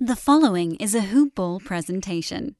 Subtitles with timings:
[0.00, 2.56] The following is a Hoop Ball presentation.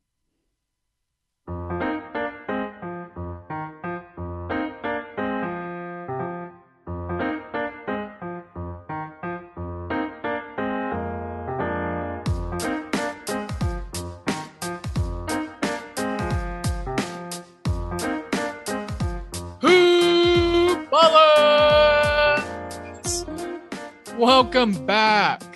[24.16, 25.54] Welcome back.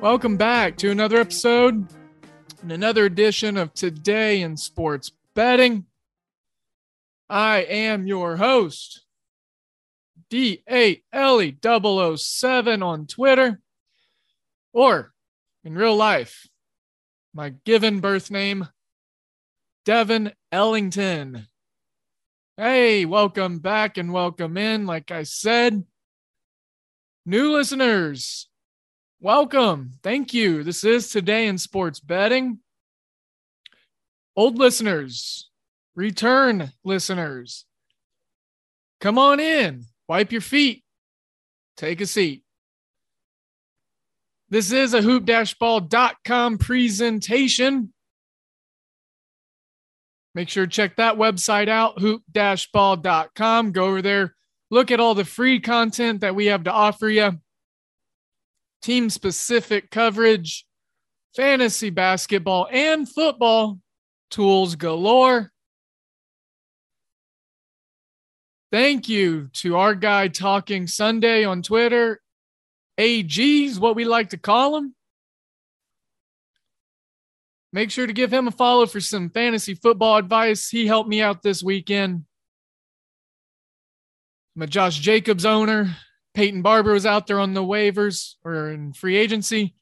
[0.00, 1.86] Welcome back to another episode
[2.60, 5.86] and another edition of Today in Sports Betting.
[7.30, 9.06] I am your host,
[10.30, 13.62] D8LE007 on Twitter,
[14.74, 15.14] or
[15.64, 16.46] in real life,
[17.32, 18.68] my given birth name,
[19.86, 21.46] Devin Ellington.
[22.58, 24.84] Hey, welcome back and welcome in.
[24.86, 25.84] Like I said,
[27.24, 28.50] new listeners,
[29.26, 29.90] welcome.
[30.04, 30.62] Thank you.
[30.62, 32.60] This is Today in Sports Betting.
[34.36, 35.50] Old listeners,
[35.96, 37.64] return listeners,
[39.00, 40.84] come on in, wipe your feet,
[41.76, 42.44] take a seat.
[44.48, 47.92] This is a hoop-ball.com presentation.
[50.36, 53.72] Make sure to check that website out, hoop-ball.com.
[53.72, 54.36] Go over there,
[54.70, 57.40] look at all the free content that we have to offer you.
[58.86, 60.64] Team specific coverage,
[61.34, 63.80] fantasy basketball, and football
[64.30, 65.50] tools galore.
[68.70, 72.20] Thank you to our guy Talking Sunday on Twitter.
[72.96, 74.94] AG's what we like to call him.
[77.72, 80.68] Make sure to give him a follow for some fantasy football advice.
[80.68, 82.24] He helped me out this weekend.
[84.54, 85.96] I'm a Josh Jacobs owner.
[86.36, 89.74] Peyton Barber was out there on the waivers or in free agency.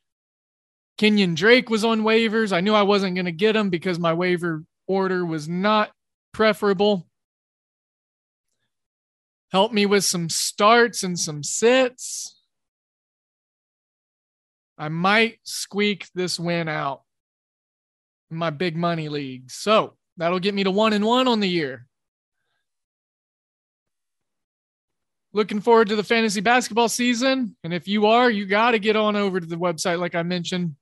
[0.97, 2.53] Kenyon Drake was on waivers.
[2.53, 5.91] I knew I wasn't going to get him because my waiver order was not
[6.33, 7.09] preferable.
[9.51, 12.41] Help me with some starts and some sits.
[14.79, 17.03] I might squeak this win out
[18.31, 19.51] in my big money league.
[19.51, 21.89] So that'll get me to one and one on the year.
[25.35, 27.57] Looking forward to the fantasy basketball season.
[27.65, 30.23] And if you are, you got to get on over to the website, like I
[30.23, 30.77] mentioned.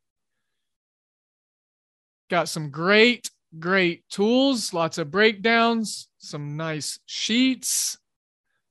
[2.31, 7.99] Got some great, great tools, lots of breakdowns, some nice sheets,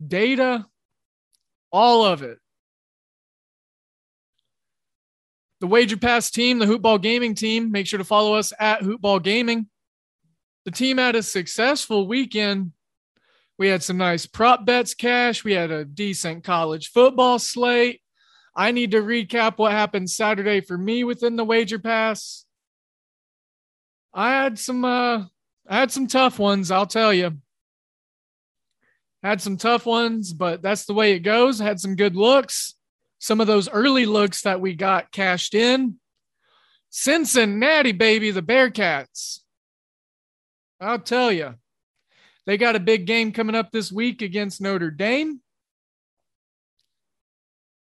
[0.07, 0.65] data,
[1.71, 2.37] all of it.
[5.61, 7.71] the Wager Pass team, the Hoopball Gaming team.
[7.71, 9.67] Make sure to follow us at Hoopball Gaming.
[10.65, 12.71] The team had a successful weekend.
[13.61, 15.43] We had some nice prop bets cash.
[15.43, 18.01] We had a decent college football slate.
[18.55, 22.47] I need to recap what happened Saturday for me within the Wager Pass.
[24.15, 25.25] I had some uh
[25.69, 27.37] I had some tough ones, I'll tell you.
[29.21, 31.59] Had some tough ones, but that's the way it goes.
[31.59, 32.73] Had some good looks
[33.19, 35.97] some of those early looks that we got cashed in.
[36.89, 39.41] Cincinnati, baby, the Bearcats.
[40.79, 41.53] I'll tell you,
[42.45, 45.41] they got a big game coming up this week against Notre Dame.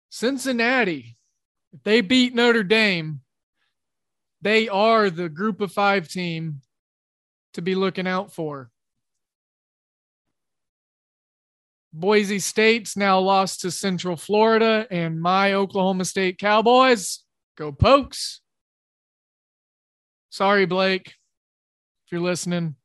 [0.10, 1.18] Cincinnati,
[1.74, 3.22] if they beat Notre Dame,
[4.42, 6.62] they are the group of five team
[7.54, 8.70] to be looking out for.
[11.92, 17.24] Boise State's now lost to Central Florida, and my Oklahoma State Cowboys
[17.56, 18.42] go pokes.
[20.30, 22.76] Sorry, Blake, if you're listening.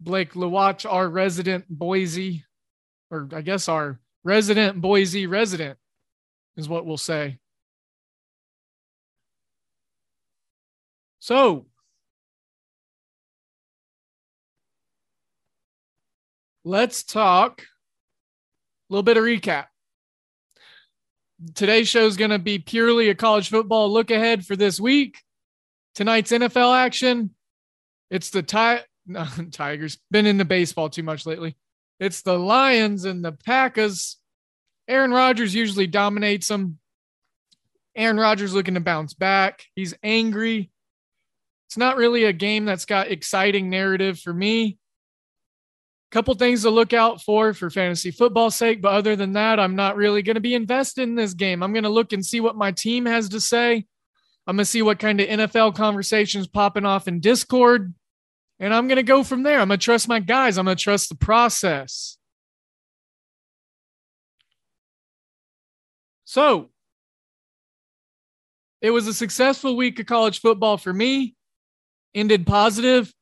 [0.00, 2.44] Blake Lewatch, our resident Boise,
[3.10, 5.78] or I guess our resident Boise resident,
[6.56, 7.38] is what we'll say.
[11.18, 11.66] So,
[16.64, 17.64] let's talk a
[18.88, 19.66] little bit of recap.
[21.54, 25.18] Today's show is going to be purely a college football look ahead for this week.
[25.94, 27.34] Tonight's NFL action.
[28.10, 28.89] It's the ti- no,
[29.52, 29.98] Tigers.
[30.10, 31.56] Been into baseball too much lately.
[31.98, 34.16] It's the Lions and the Packers.
[34.88, 36.78] Aaron Rodgers usually dominates them.
[37.94, 39.64] Aaron Rodgers looking to bounce back.
[39.74, 40.70] He's angry.
[41.68, 44.78] It's not really a game that's got exciting narrative for me
[46.10, 49.76] couple things to look out for for fantasy football sake but other than that i'm
[49.76, 52.40] not really going to be invested in this game i'm going to look and see
[52.40, 53.84] what my team has to say
[54.46, 57.94] i'm going to see what kind of nfl conversations popping off in discord
[58.60, 60.76] and i'm going to go from there i'm going to trust my guys i'm going
[60.76, 62.16] to trust the process
[66.24, 66.70] so
[68.80, 71.34] it was a successful week of college football for me.
[72.14, 73.12] Ended positive.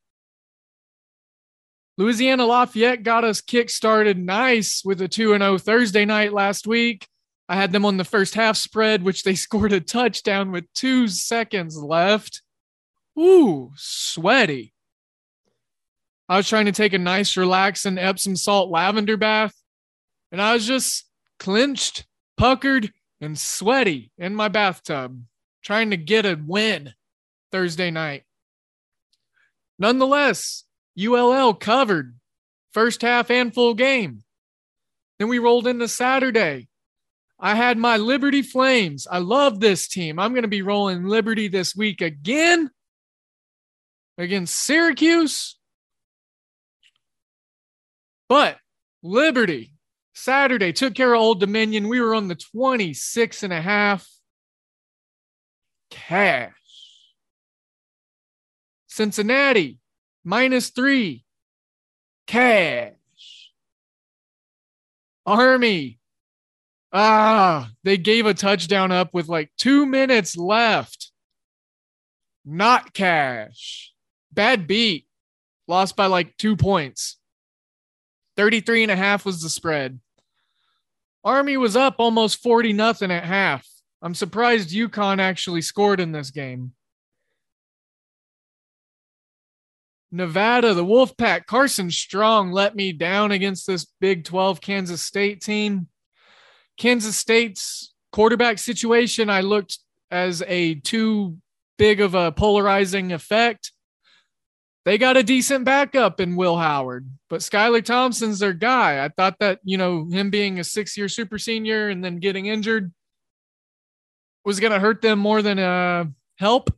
[1.97, 7.09] Louisiana Lafayette got us kick started nice with a 2 0 Thursday night last week.
[7.49, 11.09] I had them on the first half spread, which they scored a touchdown with two
[11.09, 12.43] seconds left.
[13.19, 14.73] Ooh, sweaty.
[16.29, 19.55] I was trying to take a nice, relaxing Epsom salt lavender bath,
[20.31, 21.07] and I was just
[21.39, 25.23] clenched, puckered, and sweaty in my bathtub,
[25.63, 26.93] trying to get a win
[27.51, 28.25] Thursday night.
[29.79, 30.65] Nonetheless,
[30.99, 32.15] ULL covered
[32.73, 34.23] first half and full game.
[35.19, 36.69] Then we rolled into Saturday.
[37.41, 39.07] I had my Liberty Flames.
[39.11, 40.19] I love this team.
[40.19, 42.71] I'm going to be rolling Liberty this week again
[44.17, 45.58] against Syracuse.
[48.29, 48.59] But
[49.03, 49.73] Liberty,
[50.15, 51.89] Saturday, took care of Old Dominion.
[51.89, 54.09] We were on the 26 and a half
[55.91, 56.53] cash.
[58.87, 59.79] Cincinnati,
[60.25, 61.25] minus three.
[62.27, 62.93] Cash.
[65.25, 65.99] Army.
[66.93, 71.13] Ah, they gave a touchdown up with like two minutes left.
[72.45, 73.93] Not cash.
[74.33, 75.07] Bad beat.
[75.67, 77.18] Lost by like two points.
[78.39, 79.99] 33 and a half was the spread.
[81.25, 83.67] Army was up almost 40 nothing at half.
[84.01, 86.73] I'm surprised UConn actually scored in this game.
[90.13, 95.89] Nevada, the Wolfpack, Carson Strong let me down against this Big 12 Kansas State team.
[96.79, 99.79] Kansas State's quarterback situation, I looked
[100.13, 101.39] as a too
[101.77, 103.73] big of a polarizing effect.
[104.89, 109.05] They got a decent backup in Will Howard, but Skylar Thompson's their guy.
[109.05, 112.47] I thought that, you know, him being a six year super senior and then getting
[112.47, 112.91] injured
[114.47, 116.07] was going to hurt them more than uh,
[116.39, 116.75] help.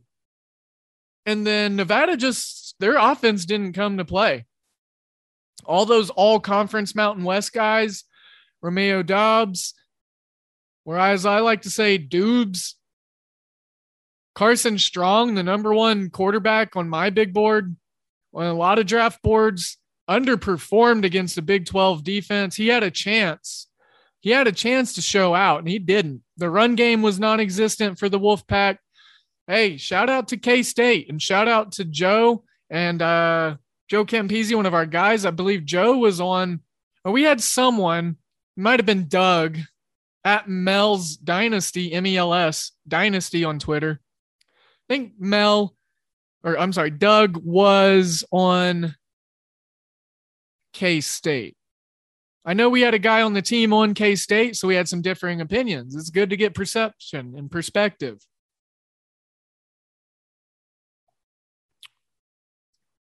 [1.25, 4.45] And then Nevada just their offense didn't come to play.
[5.63, 8.03] All those all conference Mountain West guys,
[8.61, 9.73] Romeo Dobbs,
[10.83, 12.73] or as I like to say, Dubes,
[14.35, 17.77] Carson Strong, the number one quarterback on my big board,
[18.33, 19.77] on a lot of draft boards,
[20.09, 22.55] underperformed against the Big 12 defense.
[22.55, 23.67] He had a chance.
[24.19, 26.21] He had a chance to show out, and he didn't.
[26.37, 28.77] The run game was non existent for the Wolfpack.
[29.47, 33.55] Hey, shout out to K State and shout out to Joe and uh,
[33.89, 36.61] Joe Campese, one of our guys, I believe Joe was on.
[37.03, 38.15] Or we had someone,
[38.55, 39.57] might have been Doug
[40.23, 43.99] at Mel's Dynasty, M E L S Dynasty on Twitter.
[44.43, 45.75] I think Mel,
[46.43, 48.95] or I'm sorry, Doug was on
[50.73, 51.55] K State.
[52.43, 54.89] I know we had a guy on the team on K State, so we had
[54.89, 55.95] some differing opinions.
[55.95, 58.19] It's good to get perception and perspective.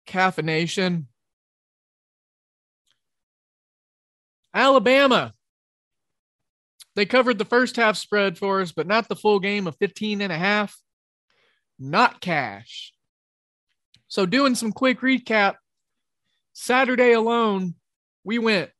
[0.06, 1.06] caffeination.
[4.54, 5.34] Alabama.
[6.96, 10.22] They covered the first half spread for us, but not the full game of 15
[10.22, 10.80] and a half.
[11.78, 12.94] Not cash.
[14.08, 15.56] So, doing some quick recap,
[16.54, 17.76] Saturday alone,
[18.24, 18.72] we went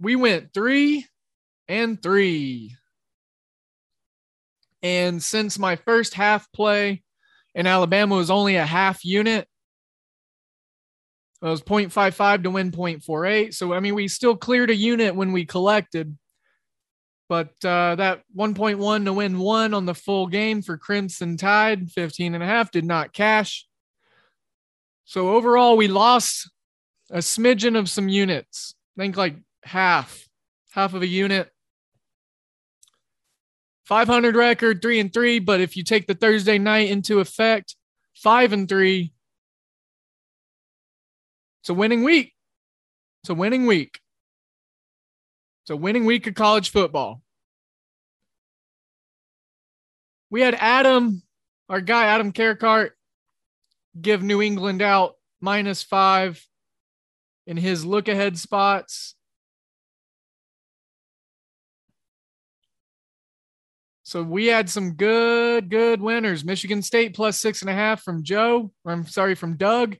[0.00, 1.06] we went three
[1.68, 2.76] and three.
[4.82, 7.02] And since my first half play
[7.54, 9.48] in Alabama was only a half unit,
[11.42, 13.54] it was 0.55 to win 0.48.
[13.54, 16.16] So, I mean, we still cleared a unit when we collected.
[17.28, 22.34] But uh, that 1.1 to win one on the full game for Crimson Tide, 15
[22.34, 23.66] and a half, did not cash.
[25.04, 26.50] So overall, we lost
[27.10, 28.74] a smidgen of some units.
[28.96, 30.26] I think like half,
[30.70, 31.50] half of a unit.
[33.84, 35.38] 500 record, three and three.
[35.38, 37.74] But if you take the Thursday night into effect,
[38.14, 39.12] five and three.
[41.62, 42.34] It's a winning week.
[43.22, 44.00] It's a winning week.
[45.68, 47.20] It's a winning week of college football.
[50.30, 51.20] We had Adam,
[51.68, 52.92] our guy, Adam Carecart,
[54.00, 56.42] give New England out minus five
[57.46, 59.14] in his look ahead spots.
[64.04, 66.46] So we had some good, good winners.
[66.46, 68.72] Michigan State plus six and a half from Joe.
[68.86, 69.98] I'm sorry, from Doug.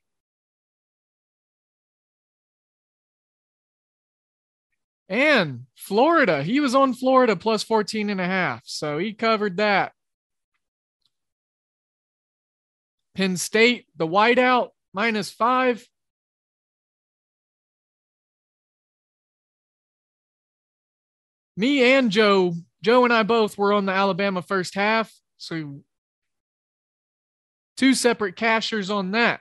[5.09, 8.63] And Florida, he was on Florida plus 14 and a half.
[8.65, 9.93] So he covered that.
[13.15, 15.89] Penn State, the whiteout, minus five.
[21.59, 25.13] me and Joe, Joe and I both were on the Alabama first half.
[25.39, 25.81] So
[27.77, 29.41] two separate cashers on that.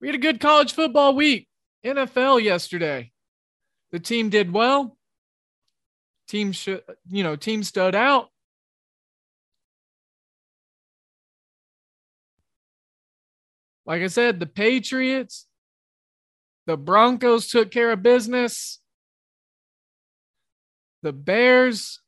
[0.00, 1.48] We had a good college football week.
[1.84, 3.11] NFL yesterday.
[3.92, 4.96] The team did well.
[6.28, 6.54] Team
[7.10, 8.30] you know, team stood out.
[13.84, 15.46] Like I said, the Patriots,
[16.66, 18.80] the Broncos took care of business.
[21.02, 22.00] The Bears,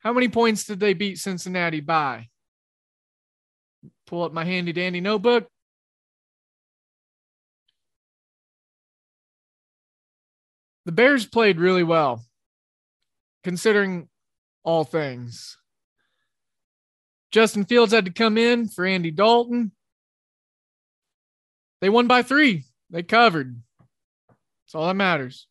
[0.00, 2.28] how many points did they beat Cincinnati by?
[4.06, 5.48] Pull up my handy dandy notebook.
[10.86, 12.24] The Bears played really well,
[13.44, 14.08] considering
[14.64, 15.56] all things.
[17.30, 19.72] Justin Fields had to come in for Andy Dalton.
[21.80, 22.64] They won by three.
[22.90, 23.60] They covered.
[24.28, 25.46] That's all that matters.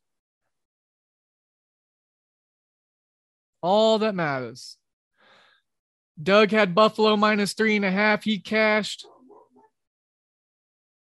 [3.61, 4.77] All that matters.
[6.21, 8.23] Doug had Buffalo minus three and a half.
[8.23, 9.05] He cashed.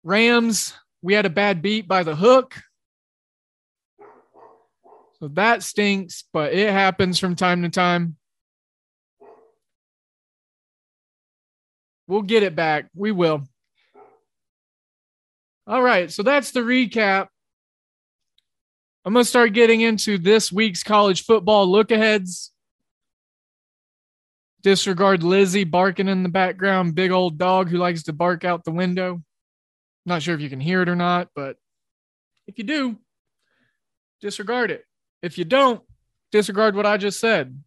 [0.03, 2.55] Rams, we had a bad beat by the hook.
[5.19, 8.17] So that stinks, but it happens from time to time.
[12.07, 12.89] We'll get it back.
[12.95, 13.43] We will.
[15.65, 16.09] All right.
[16.11, 17.27] So that's the recap.
[19.03, 22.51] I'm going to start getting into this week's college football look aheads.
[24.63, 28.71] Disregard Lizzie barking in the background, big old dog who likes to bark out the
[28.71, 29.21] window.
[30.05, 31.57] Not sure if you can hear it or not, but
[32.47, 32.97] if you do,
[34.21, 34.86] disregard it.
[35.21, 35.81] If you don't,
[36.31, 37.61] disregard what I just said.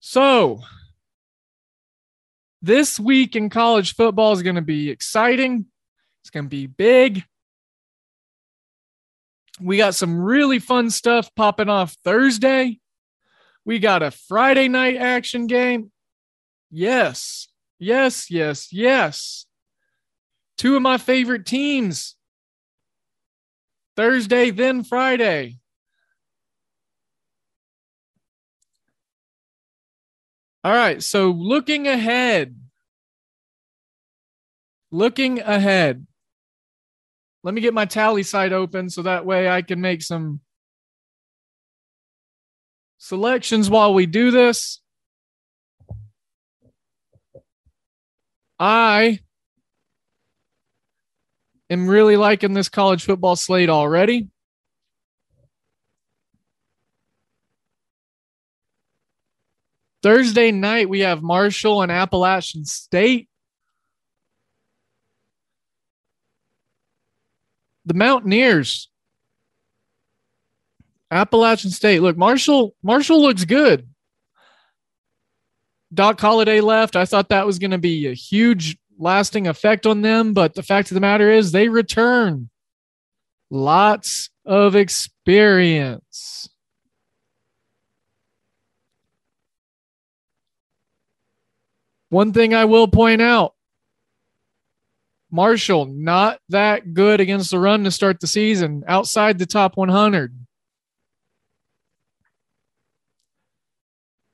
[0.00, 0.62] So,
[2.62, 5.66] this week in college football is going to be exciting.
[6.22, 7.24] It's going to be big.
[9.60, 12.80] We got some really fun stuff popping off Thursday.
[13.64, 15.92] We got a Friday night action game.
[16.70, 19.46] Yes, yes, yes, yes.
[20.56, 22.16] Two of my favorite teams.
[24.00, 25.58] Thursday, then Friday.
[30.64, 31.02] All right.
[31.02, 32.56] So looking ahead,
[34.90, 36.06] looking ahead.
[37.42, 40.40] Let me get my tally site open so that way I can make some
[42.96, 44.80] selections while we do this.
[48.58, 49.18] I
[51.70, 54.28] am really liking this college football slate already.
[60.02, 63.28] Thursday night, we have Marshall and Appalachian State.
[67.84, 68.88] The Mountaineers.
[71.10, 72.00] Appalachian State.
[72.00, 73.88] Look, Marshall, Marshall looks good.
[75.92, 76.96] Doc Holliday left.
[76.96, 80.62] I thought that was going to be a huge lasting effect on them, but the
[80.62, 82.50] fact of the matter is they return
[83.50, 86.48] lots of experience.
[92.10, 93.54] One thing I will point out
[95.30, 100.36] Marshall, not that good against the run to start the season, outside the top 100.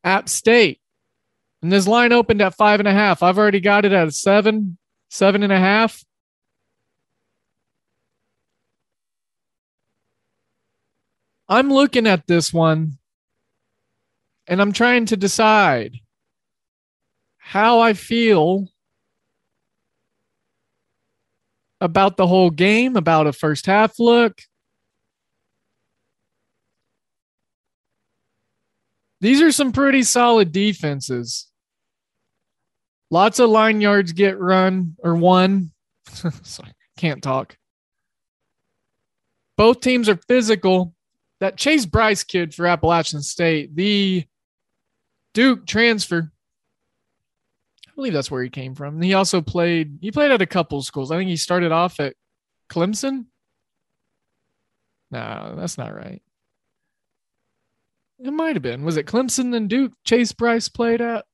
[0.05, 0.81] App State.
[1.63, 3.23] And this line opened at five and a half.
[3.23, 6.05] I've already got it at seven, seven and a half.
[11.49, 12.99] I'm looking at this one
[14.47, 15.95] and I'm trying to decide
[17.39, 18.69] how I feel
[21.81, 24.43] about the whole game, about a first half look.
[29.21, 31.49] These are some pretty solid defenses.
[33.11, 35.71] Lots of line yards get run or won.
[36.09, 37.57] Sorry, can't talk.
[39.57, 40.95] Both teams are physical.
[41.41, 44.25] That Chase Brice kid for Appalachian State, the
[45.35, 46.33] Duke transfer,
[47.87, 49.01] I believe that's where he came from.
[49.01, 49.99] He also played.
[50.03, 51.11] He played at a couple schools.
[51.11, 52.15] I think he started off at
[52.71, 53.27] Clemson.
[55.11, 56.23] No, that's not right.
[58.19, 58.85] It might have been.
[58.85, 59.93] Was it Clemson and Duke?
[60.05, 61.25] Chase Brice played at.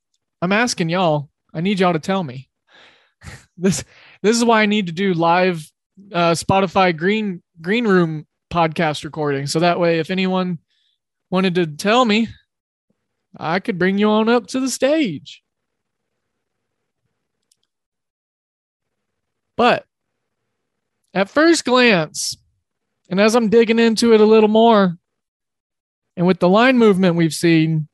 [0.40, 1.30] I'm asking y'all.
[1.54, 2.48] I need y'all to tell me.
[3.56, 3.84] this
[4.22, 5.70] this is why I need to do live
[6.12, 9.46] uh, Spotify green green room podcast recording.
[9.46, 10.58] So that way, if anyone
[11.30, 12.28] wanted to tell me,
[13.38, 15.42] I could bring you on up to the stage.
[19.56, 19.86] But
[21.14, 22.36] at first glance,
[23.08, 24.98] And as I'm digging into it a little more,
[26.16, 27.88] and with the line movement we've seen,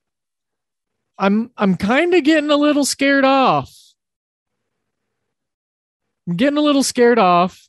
[1.18, 3.74] I'm I'm kind of getting a little scared off.
[6.26, 7.68] I'm getting a little scared off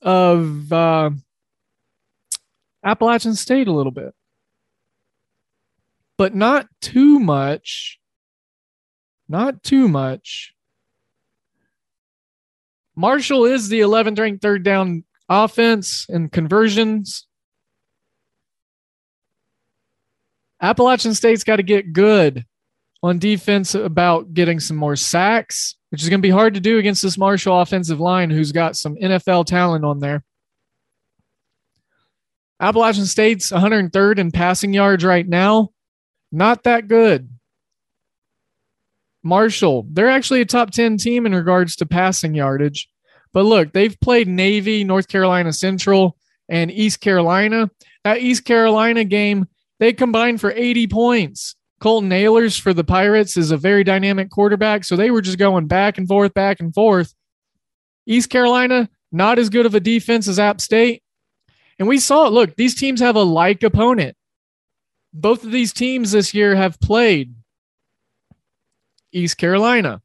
[0.00, 1.10] of uh,
[2.84, 4.14] Appalachian State a little bit,
[6.16, 7.98] but not too much.
[9.28, 10.54] Not too much.
[12.94, 17.26] Marshall is the 11th ranked third down offense and conversions.
[20.60, 22.44] Appalachian State's got to get good
[23.02, 26.78] on defense about getting some more sacks, which is going to be hard to do
[26.78, 30.24] against this Marshall offensive line who's got some NFL talent on there.
[32.60, 35.70] Appalachian State's 103rd in passing yards right now.
[36.32, 37.28] Not that good.
[39.22, 42.88] Marshall, they're actually a top 10 team in regards to passing yardage.
[43.32, 46.16] But look, they've played Navy, North Carolina Central,
[46.48, 47.70] and East Carolina.
[48.04, 49.46] That East Carolina game,
[49.80, 51.56] they combined for 80 points.
[51.82, 54.84] Holton Ahlers for the Pirates is a very dynamic quarterback.
[54.84, 57.14] So they were just going back and forth, back and forth.
[58.06, 61.02] East Carolina, not as good of a defense as App State.
[61.78, 62.32] And we saw it.
[62.32, 64.16] Look, these teams have a like opponent.
[65.12, 67.34] Both of these teams this year have played
[69.12, 70.00] East Carolina.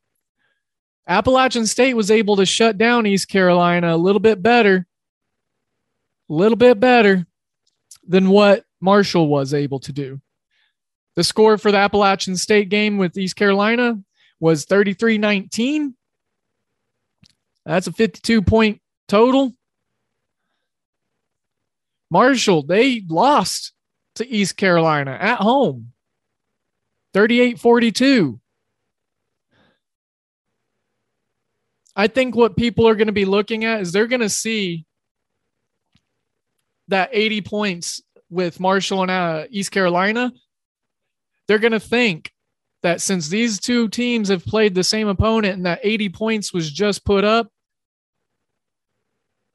[1.08, 4.86] Appalachian State was able to shut down East Carolina a little bit better,
[6.30, 7.26] a little bit better
[8.06, 10.22] than what Marshall was able to do.
[11.16, 14.00] The score for the Appalachian State game with East Carolina
[14.40, 15.96] was 33 19.
[17.66, 19.54] That's a 52 point total.
[22.10, 23.74] Marshall, they lost
[24.16, 25.92] to East Carolina at home
[27.14, 28.40] 38 42.
[31.96, 34.86] I think what people are going to be looking at is they're going to see
[36.88, 40.32] that 80 points with Marshall and uh, East Carolina.
[41.48, 42.32] They're going to think
[42.84, 46.72] that since these two teams have played the same opponent and that 80 points was
[46.72, 47.52] just put up,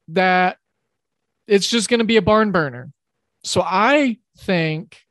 [0.09, 0.57] that
[1.47, 2.91] it's just going to be a barn burner.
[3.43, 5.01] So I think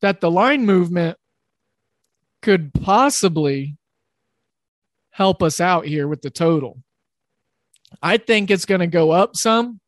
[0.00, 1.16] that the line movement
[2.42, 3.76] could possibly
[5.10, 6.78] help us out here with the total.
[8.02, 9.80] I think it's going to go up some.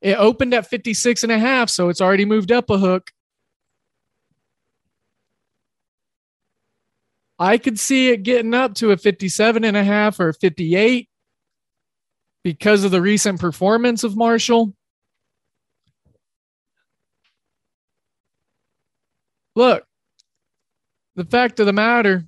[0.00, 3.10] It opened at 56 and a half, so it's already moved up a hook.
[7.38, 11.08] I could see it getting up to a 57 and a half or 58
[12.44, 14.74] because of the recent performance of Marshall.
[19.56, 19.84] Look,
[21.16, 22.24] the fact of the matter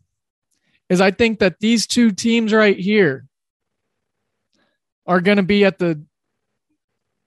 [0.88, 3.26] is I think that these two teams right here
[5.06, 6.04] are going to be at the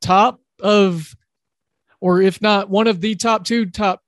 [0.05, 1.15] top of,
[1.99, 4.01] or if not one of the top two, top,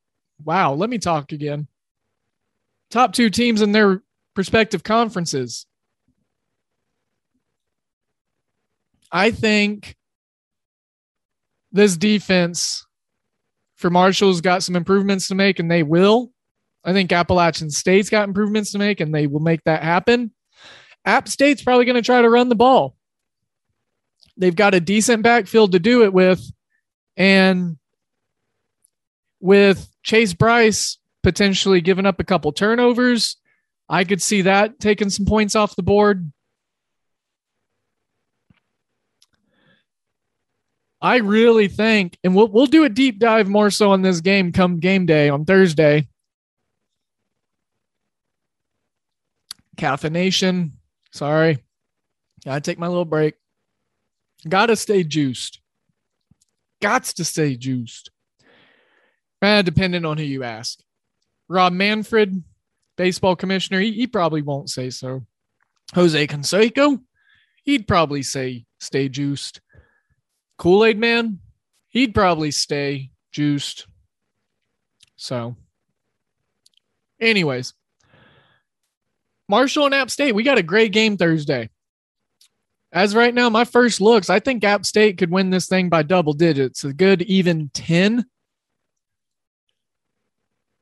[0.44, 1.68] wow, let me talk again.
[2.92, 4.04] Top two teams in their
[4.36, 5.66] respective conferences.
[9.12, 9.96] I think
[11.72, 12.86] this defense
[13.76, 16.32] for Marshall's got some improvements to make, and they will.
[16.84, 20.32] I think Appalachian State's got improvements to make, and they will make that happen.
[21.06, 22.97] App State's probably going to try to run the ball.
[24.38, 26.42] They've got a decent backfield to do it with.
[27.16, 27.78] And
[29.40, 33.38] with Chase Brice potentially giving up a couple turnovers,
[33.90, 36.32] I could see that taking some points off the board.
[41.00, 44.52] I really think, and we'll we'll do a deep dive more so on this game
[44.52, 46.08] come game day on Thursday.
[49.78, 50.72] Caffeination.
[51.12, 51.64] Sorry.
[52.44, 53.36] Gotta take my little break.
[54.48, 55.62] Gotta stay juiced.
[56.82, 58.12] Gots to stay juiced.
[59.42, 60.80] Eh, depending on who you ask.
[61.48, 62.44] Rob Manfred,
[62.98, 65.26] baseball commissioner, he, he probably won't say so.
[65.96, 67.00] Jose Canseco,
[67.64, 69.62] he'd probably say stay juiced.
[70.58, 71.40] Kool Aid Man,
[71.90, 73.88] he'd probably stay juiced.
[75.16, 75.56] So,
[77.20, 77.74] anyways,
[79.48, 81.70] Marshall and App State, we got a great game Thursday.
[82.98, 86.02] As right now, my first looks, I think App State could win this thing by
[86.02, 88.26] double digits, a good even 10.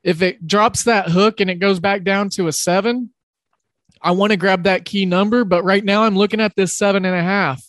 [0.01, 3.09] If it drops that hook and it goes back down to a seven,
[4.01, 7.03] I want to grab that key number, but right now I'm looking at this seven
[7.03, 7.61] and a half.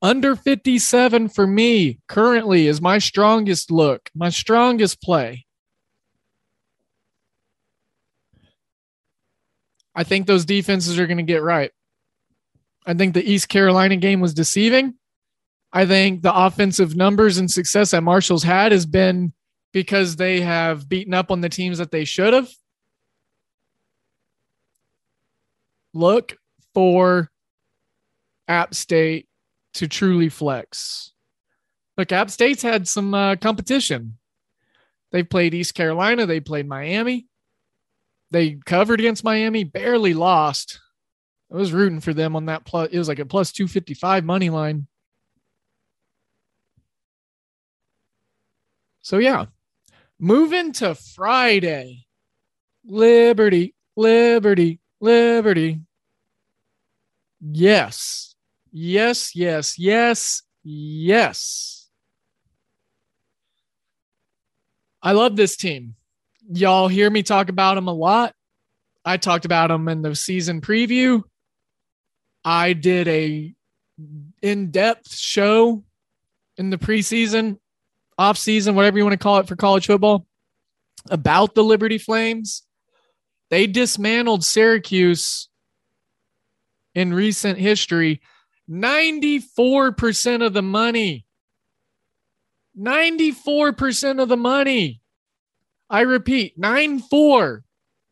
[0.00, 5.44] Under 57 for me currently is my strongest look, my strongest play.
[9.94, 11.72] I think those defenses are going to get right.
[12.86, 14.94] I think the East Carolina game was deceiving.
[15.72, 19.32] I think the offensive numbers and success that Marshall's had has been
[19.72, 22.48] because they have beaten up on the teams that they should have.
[25.92, 26.36] Look
[26.72, 27.30] for
[28.48, 29.28] App State
[29.74, 31.12] to truly flex.
[31.98, 34.18] Look, App State's had some uh, competition.
[35.10, 37.26] They've played East Carolina, they played Miami.
[38.30, 40.80] They covered against Miami, barely lost.
[41.52, 42.90] I was rooting for them on that plus.
[42.90, 44.86] It was like a plus 255 money line.
[49.02, 49.46] So, yeah,
[50.18, 52.06] moving to Friday.
[52.84, 55.80] Liberty, Liberty, Liberty.
[57.40, 58.34] Yes,
[58.72, 61.88] yes, yes, yes, yes.
[65.02, 65.94] I love this team.
[66.52, 68.34] Y'all hear me talk about them a lot.
[69.04, 71.22] I talked about them in the season preview.
[72.46, 73.52] I did a
[74.40, 75.82] in-depth show
[76.56, 77.58] in the preseason,
[78.16, 80.28] off-season, whatever you want to call it for college football,
[81.10, 82.62] about the Liberty Flames.
[83.50, 85.48] They dismantled Syracuse
[86.94, 88.20] in recent history.
[88.70, 91.26] 94% of the money.
[92.78, 95.00] 94% of the money.
[95.90, 97.64] I repeat, 94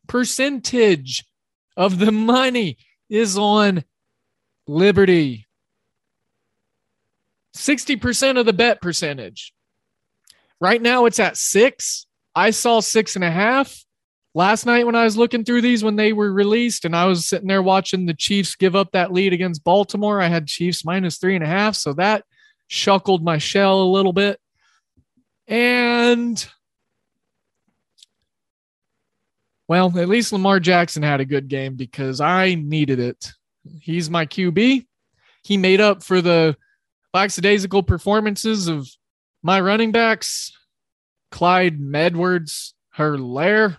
[0.08, 1.24] percentage
[1.76, 3.84] of the money is on
[4.66, 5.46] Liberty.
[7.56, 9.54] 60% of the bet percentage.
[10.60, 12.06] Right now it's at six.
[12.34, 13.84] I saw six and a half
[14.34, 17.26] last night when I was looking through these when they were released, and I was
[17.26, 20.20] sitting there watching the Chiefs give up that lead against Baltimore.
[20.20, 22.24] I had Chiefs minus three and a half, so that
[22.66, 24.40] shuckled my shell a little bit.
[25.46, 26.44] And
[29.68, 33.32] well, at least Lamar Jackson had a good game because I needed it.
[33.80, 34.86] He's my QB.
[35.42, 36.56] He made up for the
[37.12, 38.88] lackadaisical performances of
[39.42, 40.52] my running backs,
[41.30, 43.76] Clyde Medwards, Helaire.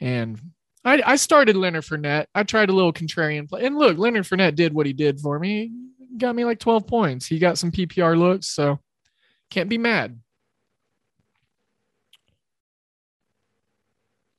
[0.00, 0.40] And
[0.84, 2.26] I, I started Leonard Fournette.
[2.34, 3.64] I tried a little contrarian play.
[3.64, 5.72] And look, Leonard Fournette did what he did for me.
[5.98, 7.26] He got me like 12 points.
[7.26, 8.78] He got some PPR looks, so
[9.50, 10.20] can't be mad.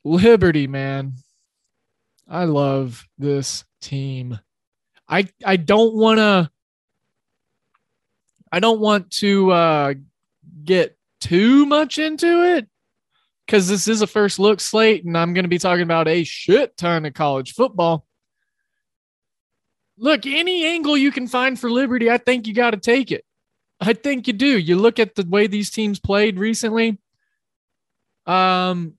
[0.04, 1.14] Liberty, man.
[2.30, 4.40] I love this team.
[5.08, 6.52] I I don't want to
[8.52, 9.94] I don't want to uh
[10.64, 12.68] get too much into it
[13.48, 16.24] cuz this is a first look slate and I'm going to be talking about a
[16.24, 18.06] shit ton of college football.
[19.98, 23.26] Look, any angle you can find for Liberty, I think you got to take it.
[23.80, 24.58] I think you do.
[24.58, 27.00] You look at the way these teams played recently.
[28.26, 28.97] Um,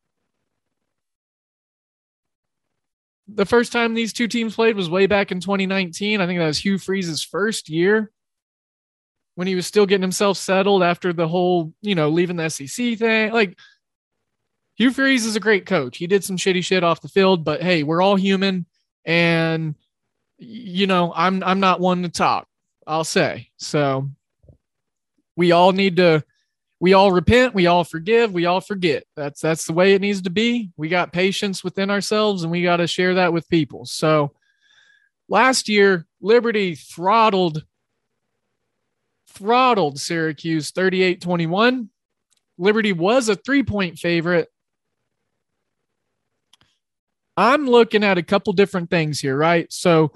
[3.29, 6.21] the first time these two teams played was way back in 2019.
[6.21, 8.11] I think that was Hugh Freeze's first year
[9.35, 12.99] when he was still getting himself settled after the whole, you know, leaving the SEC
[12.99, 13.33] thing.
[13.33, 13.59] Like
[14.77, 15.99] Hugh Freeze is a great coach.
[15.99, 18.67] He did some shitty shit off the field, but hey, we're all human
[19.05, 19.75] and
[20.39, 22.47] you know, I'm I'm not one to talk.
[22.87, 23.51] I'll say.
[23.59, 24.09] So
[25.37, 26.25] we all need to
[26.81, 29.05] we all repent, we all forgive, we all forget.
[29.17, 30.71] That's that's the way it needs to be.
[30.77, 33.85] We got patience within ourselves and we got to share that with people.
[33.85, 34.33] So
[35.29, 37.65] last year, Liberty throttled
[39.29, 41.89] throttled Syracuse 38-21.
[42.59, 44.49] Liberty was a 3-point favorite.
[47.37, 49.73] I'm looking at a couple different things here, right?
[49.73, 50.11] So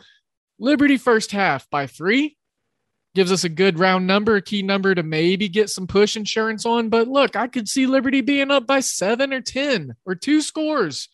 [0.59, 2.37] Liberty first half by 3,
[3.15, 6.65] gives us a good round number, a key number to maybe get some push insurance
[6.65, 6.89] on.
[6.89, 11.09] But look, I could see Liberty being up by seven or 10 or two scores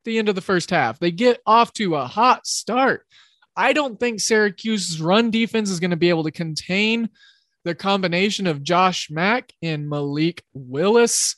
[0.00, 0.98] at the end of the first half.
[0.98, 3.06] They get off to a hot start.
[3.56, 7.08] I don't think Syracuse's run defense is going to be able to contain
[7.64, 11.34] the combination of Josh Mack and Malik Willis.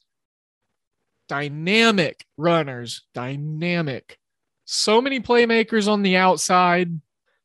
[1.29, 4.19] Dynamic runners, dynamic.
[4.65, 7.01] So many playmakers on the outside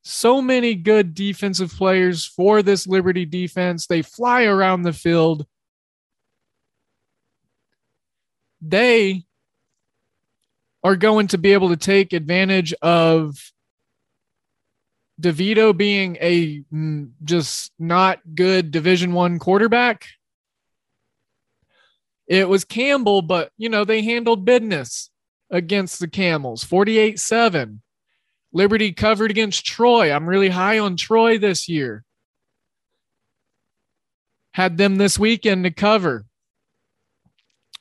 [0.08, 3.88] so many good defensive players for this Liberty defense.
[3.88, 5.48] They fly around the field.
[8.62, 9.24] They
[10.84, 13.52] are going to be able to take advantage of
[15.20, 20.06] DeVito being a mm, just not good Division 1 quarterback.
[22.28, 25.10] It was Campbell, but you know, they handled business
[25.50, 27.82] against the Camels 48 7.
[28.56, 30.14] Liberty covered against Troy.
[30.14, 32.06] I'm really high on Troy this year.
[34.54, 36.26] Had them this weekend to cover.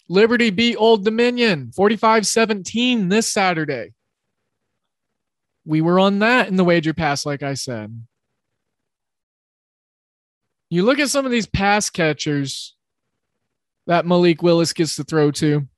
[0.08, 3.92] Liberty beat Old Dominion 45 17 this Saturday.
[5.64, 8.04] We were on that in the wager pass, like I said.
[10.70, 12.74] You look at some of these pass catchers
[13.86, 15.68] that Malik Willis gets to throw to.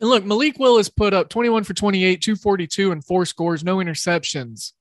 [0.00, 4.72] And look, Malik Willis put up 21 for 28, 242, and four scores, no interceptions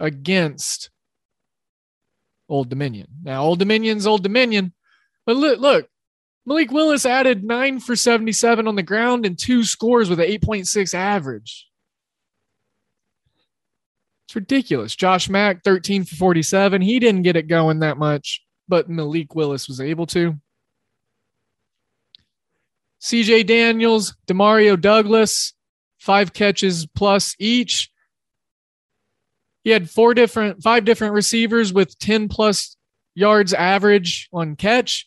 [0.00, 0.90] against
[2.48, 3.08] Old Dominion.
[3.22, 4.72] Now, Old Dominion's Old Dominion,
[5.26, 5.88] but look, look,
[6.46, 10.92] Malik Willis added nine for 77 on the ground and two scores with an 8.6
[10.92, 11.68] average.
[14.26, 14.94] It's ridiculous.
[14.94, 16.82] Josh Mack, 13 for 47.
[16.82, 20.38] He didn't get it going that much, but Malik Willis was able to.
[23.04, 25.52] CJ Daniels, Demario Douglas,
[25.98, 27.90] five catches plus each.
[29.62, 32.78] He had four different, five different receivers with 10 plus
[33.14, 35.06] yards average on catch.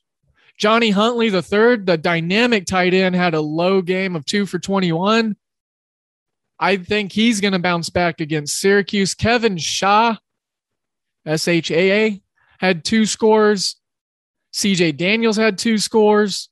[0.60, 4.60] Johnny Huntley, the third, the dynamic tight end, had a low game of two for
[4.60, 5.36] 21.
[6.60, 9.16] I think he's going to bounce back against Syracuse.
[9.16, 10.20] Kevin Shaa,
[11.26, 12.22] S H A A,
[12.60, 13.76] had two scores.
[14.54, 16.50] CJ Daniels had two scores.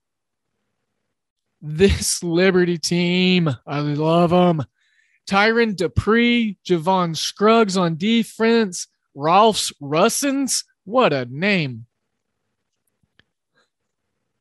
[1.61, 4.65] This Liberty team, I love them.
[5.29, 10.63] Tyron Dupree, Javon Scruggs on defense, Ralphs Russins.
[10.83, 11.87] What a name.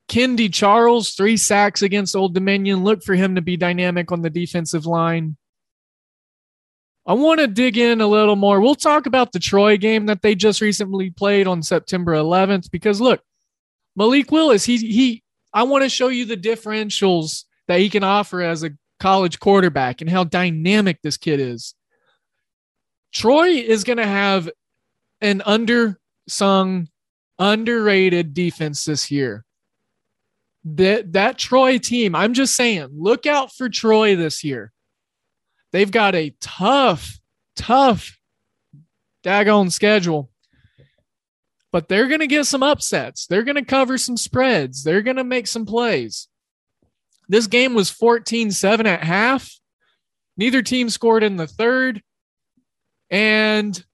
[0.08, 2.84] Kendi Charles, three sacks against Old Dominion.
[2.84, 5.36] Look for him to be dynamic on the defensive line.
[7.06, 8.60] I want to dig in a little more.
[8.60, 13.00] We'll talk about the Troy game that they just recently played on September 11th because
[13.00, 13.22] look,
[13.96, 15.23] Malik Willis, he he
[15.54, 20.00] I want to show you the differentials that he can offer as a college quarterback
[20.00, 21.74] and how dynamic this kid is.
[23.12, 24.50] Troy is going to have
[25.20, 26.88] an undersung,
[27.38, 29.44] underrated defense this year.
[30.64, 34.72] That that Troy team, I'm just saying, look out for Troy this year.
[35.72, 37.20] They've got a tough,
[37.54, 38.18] tough
[39.22, 40.30] daggone schedule.
[41.74, 43.26] But they're going to get some upsets.
[43.26, 44.84] They're going to cover some spreads.
[44.84, 46.28] They're going to make some plays.
[47.28, 49.50] This game was 14 7 at half.
[50.36, 52.00] Neither team scored in the third.
[53.10, 53.84] And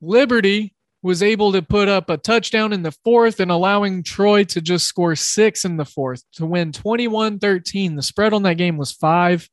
[0.00, 4.60] Liberty was able to put up a touchdown in the fourth and allowing Troy to
[4.60, 7.94] just score six in the fourth to win 21 13.
[7.94, 9.48] The spread on that game was five.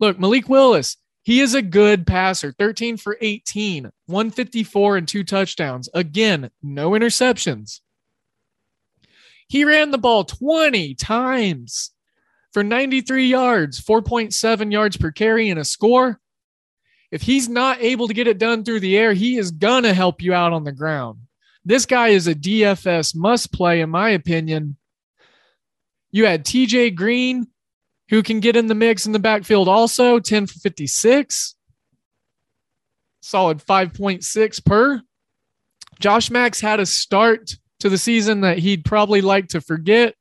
[0.00, 5.88] Look, Malik Willis, he is a good passer 13 for 18, 154 and two touchdowns.
[5.94, 7.80] Again, no interceptions.
[9.48, 11.90] He ran the ball 20 times
[12.52, 16.20] for 93 yards, 4.7 yards per carry, and a score.
[17.10, 19.94] If he's not able to get it done through the air, he is going to
[19.94, 21.20] help you out on the ground.
[21.64, 24.76] This guy is a DFS must play, in my opinion.
[26.10, 27.46] You had TJ Green,
[28.08, 31.54] who can get in the mix in the backfield also, 10 for 56.
[33.20, 35.02] Solid 5.6 per.
[36.00, 40.14] Josh Mack's had a start to the season that he'd probably like to forget.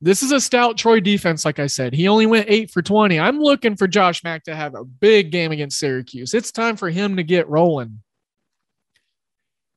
[0.00, 1.94] This is a stout Troy defense, like I said.
[1.94, 3.18] He only went eight for 20.
[3.18, 6.34] I'm looking for Josh Mack to have a big game against Syracuse.
[6.34, 8.02] It's time for him to get rolling.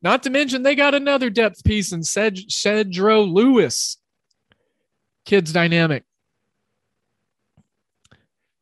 [0.01, 3.97] Not to mention, they got another depth piece in Ced- Shedro Louis.
[5.27, 6.05] Kids dynamic.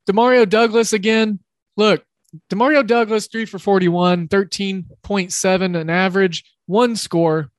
[0.09, 1.39] Demario Douglas again.
[1.77, 2.03] Look,
[2.49, 7.51] Demario Douglas, three for 41, 13.7 an average one score.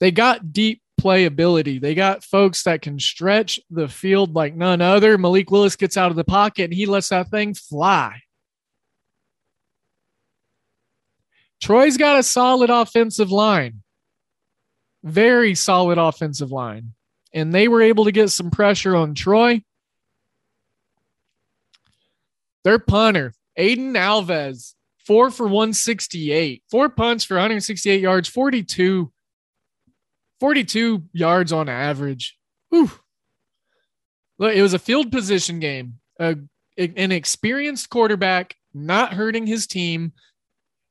[0.00, 1.78] They got deep playability.
[1.78, 5.18] They got folks that can stretch the field like none other.
[5.18, 8.22] Malik Willis gets out of the pocket and he lets that thing fly.
[11.60, 13.83] Troy's got a solid offensive line.
[15.04, 16.94] Very solid offensive line.
[17.32, 19.62] And they were able to get some pressure on Troy.
[22.64, 29.12] Their punter, Aiden Alves, four for 168, four punts for 168 yards, 42,
[30.40, 32.38] 42 yards on average.
[32.70, 32.90] Whew.
[34.38, 35.98] Look, it was a field position game.
[36.18, 36.36] A,
[36.78, 40.12] an experienced quarterback not hurting his team,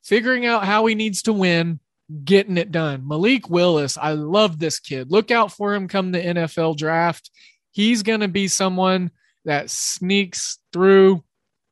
[0.03, 1.79] figuring out how he needs to win,
[2.23, 3.07] getting it done.
[3.07, 5.11] Malik Willis, I love this kid.
[5.11, 7.31] Look out for him come the NFL draft.
[7.71, 9.11] He's going to be someone
[9.45, 11.23] that sneaks through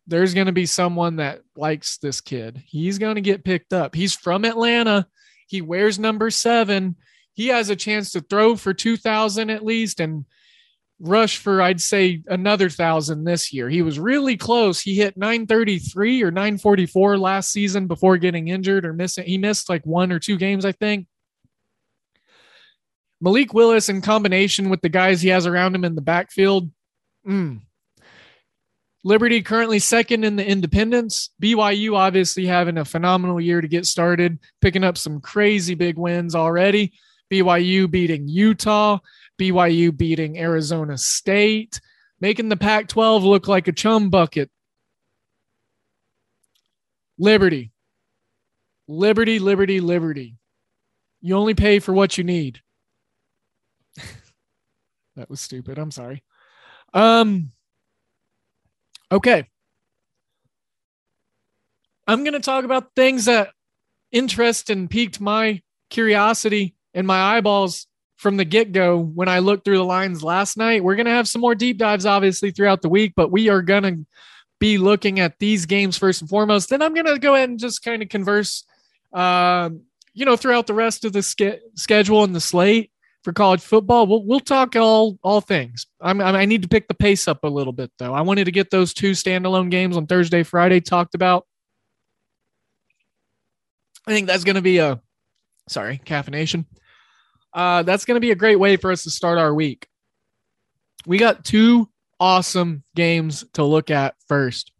[0.07, 2.61] there's going to be someone that likes this kid.
[2.67, 3.95] He's going to get picked up.
[3.95, 5.07] He's from Atlanta.
[5.47, 6.97] He wears number seven.
[7.33, 10.25] He has a chance to throw for 2,000 at least and
[11.01, 13.69] rush for, I'd say, another thousand this year.
[13.69, 14.79] He was really close.
[14.79, 19.25] He hit 933 or 944 last season before getting injured or missing.
[19.25, 21.07] He missed like one or two games, I think.
[23.19, 26.71] Malik Willis, in combination with the guys he has around him in the backfield,
[27.27, 27.61] mm,
[29.03, 31.31] Liberty currently second in the independents.
[31.41, 36.35] BYU obviously having a phenomenal year to get started, picking up some crazy big wins
[36.35, 36.93] already.
[37.31, 38.99] BYU beating Utah,
[39.41, 41.81] BYU beating Arizona State,
[42.19, 44.51] making the Pac 12 look like a chum bucket.
[47.17, 47.71] Liberty,
[48.87, 50.37] Liberty, Liberty, Liberty.
[51.21, 52.61] You only pay for what you need.
[55.15, 55.79] that was stupid.
[55.79, 56.23] I'm sorry.
[56.93, 57.51] Um,
[59.11, 59.47] okay.
[62.07, 63.49] I'm going to talk about things that
[64.11, 67.87] interest and piqued my curiosity and my eyeballs
[68.21, 70.83] from the get go when I looked through the lines last night.
[70.83, 73.63] We're going to have some more deep dives, obviously, throughout the week, but we are
[73.63, 74.05] going to
[74.59, 76.69] be looking at these games first and foremost.
[76.69, 78.63] Then I'm going to go ahead and just kind of converse,
[79.11, 79.71] uh,
[80.13, 82.91] you know, throughout the rest of the ske- schedule and the slate
[83.23, 84.05] for college football.
[84.05, 85.87] We'll we'll talk all all things.
[85.99, 88.13] I'm, I need to pick the pace up a little bit though.
[88.13, 91.47] I wanted to get those two standalone games on Thursday, Friday talked about.
[94.05, 95.01] I think that's going to be a
[95.67, 96.65] sorry caffeination.
[97.53, 99.87] Uh, that's going to be a great way for us to start our week.
[101.05, 104.71] We got two awesome games to look at first.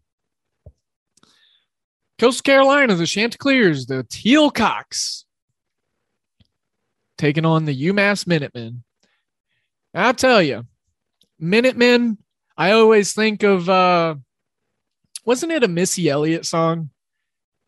[2.19, 5.23] Coastal Carolina, the Chanticleers, the Tealcocks
[7.17, 8.83] taking on the UMass Minutemen.
[9.93, 10.65] I tell you,
[11.39, 12.19] Minutemen,
[12.55, 14.15] I always think of, uh,
[15.25, 16.91] wasn't it a Missy Elliott song?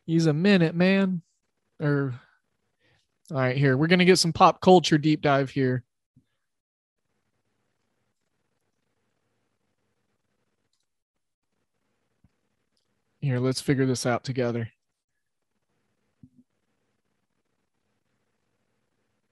[0.06, 1.24] He's a minute man.
[1.80, 2.14] Or,
[3.32, 5.84] all right, here, we're to get some pop culture deep dive here.
[13.22, 14.70] Here, let's figure this out together.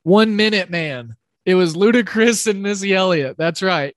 [0.03, 1.15] One Minute Man.
[1.45, 3.35] It was Ludacris and Missy Elliott.
[3.37, 3.95] That's right.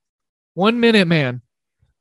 [0.54, 1.42] One Minute Man.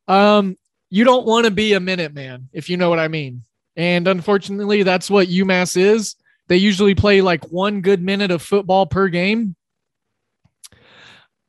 [0.08, 0.58] Um,
[0.89, 3.43] you don't want to be a minute man, if you know what I mean.
[3.75, 6.15] And unfortunately, that's what UMass is.
[6.47, 9.56] They usually play like one good minute of football per game.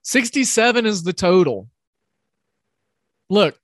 [0.02, 1.68] 67 is the total.
[3.30, 3.58] Look,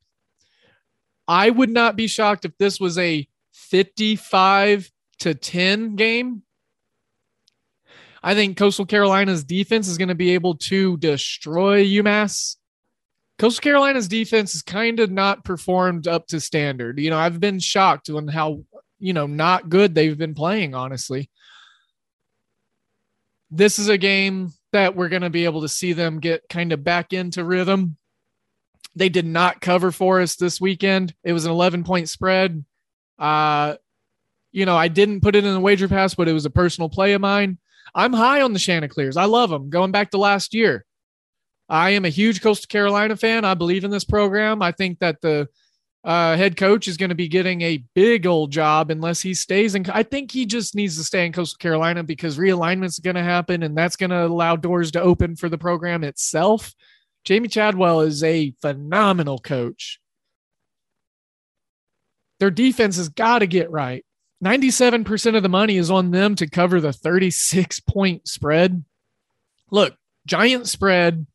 [1.28, 4.90] I would not be shocked if this was a 55
[5.20, 6.42] to 10 game.
[8.22, 12.56] I think Coastal Carolina's defense is going to be able to destroy UMass.
[13.38, 16.98] Coastal Carolina's defense has kind of not performed up to standard.
[16.98, 18.64] You know, I've been shocked on how,
[19.00, 21.30] you know, not good they've been playing, honestly.
[23.50, 26.72] This is a game that we're going to be able to see them get kind
[26.72, 27.96] of back into rhythm.
[28.94, 31.14] They did not cover for us this weekend.
[31.24, 32.64] It was an 11 point spread.
[33.18, 33.76] Uh,
[34.52, 36.88] you know, I didn't put it in the wager pass, but it was a personal
[36.88, 37.58] play of mine.
[37.94, 39.16] I'm high on the Chanticleers.
[39.16, 39.70] I love them.
[39.70, 40.84] Going back to last year,
[41.68, 43.44] I am a huge Coastal Carolina fan.
[43.44, 44.62] I believe in this program.
[44.62, 45.48] I think that the
[46.02, 49.74] uh, head coach is going to be getting a big old job unless he stays
[49.74, 49.84] in.
[49.90, 53.22] I think he just needs to stay in Coastal Carolina because realignment is going to
[53.22, 56.72] happen and that's going to allow doors to open for the program itself.
[57.26, 60.00] Jamey Chadwell is a phenomenal coach.
[62.38, 64.04] Their defense has got to get right.
[64.42, 68.82] 97% of the money is on them to cover the 36 point spread.
[69.70, 69.94] Look,
[70.26, 71.26] giant spread,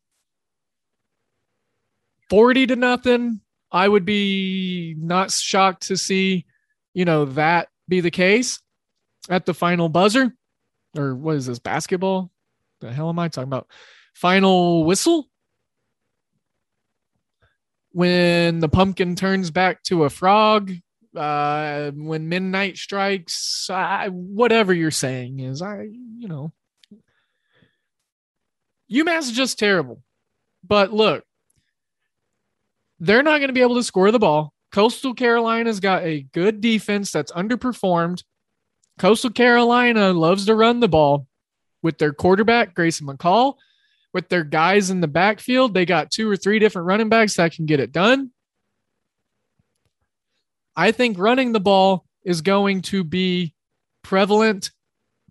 [2.28, 3.40] 40 to nothing.
[3.70, 6.46] I would be not shocked to see,
[6.94, 8.60] you know, that be the case
[9.28, 10.32] at the final buzzer.
[10.96, 12.30] Or what is this, basketball?
[12.80, 13.68] The hell am I talking about?
[14.14, 15.28] Final whistle?
[17.92, 20.72] When the pumpkin turns back to a frog,
[21.14, 25.82] uh, when midnight strikes, I, whatever you're saying is, I,
[26.18, 26.52] you know,
[28.92, 30.02] UMass is just terrible.
[30.62, 31.24] But look,
[32.98, 34.52] they're not going to be able to score the ball.
[34.72, 38.22] Coastal Carolina's got a good defense that's underperformed.
[38.98, 41.26] Coastal Carolina loves to run the ball
[41.82, 43.54] with their quarterback, Grayson McCall.
[44.12, 47.52] With their guys in the backfield, they got two or three different running backs that
[47.52, 48.30] can get it done.
[50.74, 53.54] I think running the ball is going to be
[54.02, 54.70] prevalent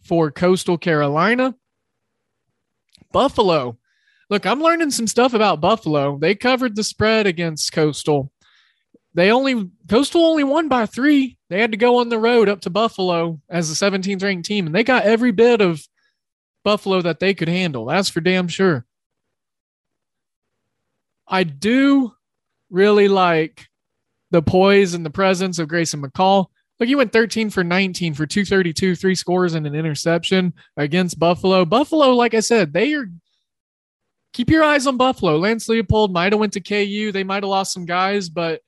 [0.03, 1.55] for Coastal Carolina.
[3.11, 3.77] Buffalo.
[4.29, 6.17] Look, I'm learning some stuff about Buffalo.
[6.17, 8.31] They covered the spread against Coastal.
[9.13, 11.37] They only Coastal only won by 3.
[11.49, 14.65] They had to go on the road up to Buffalo as the 17th ranked team
[14.65, 15.87] and they got every bit of
[16.63, 17.85] Buffalo that they could handle.
[17.85, 18.85] That's for damn sure.
[21.27, 22.11] I do
[22.69, 23.67] really like
[24.31, 26.47] the poise and the presence of Grayson McCall.
[26.79, 31.63] Look, he went 13 for 19 for 232, three scores and an interception against Buffalo.
[31.63, 33.09] Buffalo, like I said, they are
[34.35, 35.37] keep your eyes on Buffalo.
[35.37, 37.13] Lance Leipold might have went to KU.
[37.13, 38.59] They might have lost some guys, but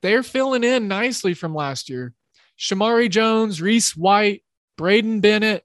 [0.00, 2.14] they're filling in nicely from last year.
[2.56, 4.44] Shermari Jones, Reese White,
[4.78, 5.64] Braydon Bennett,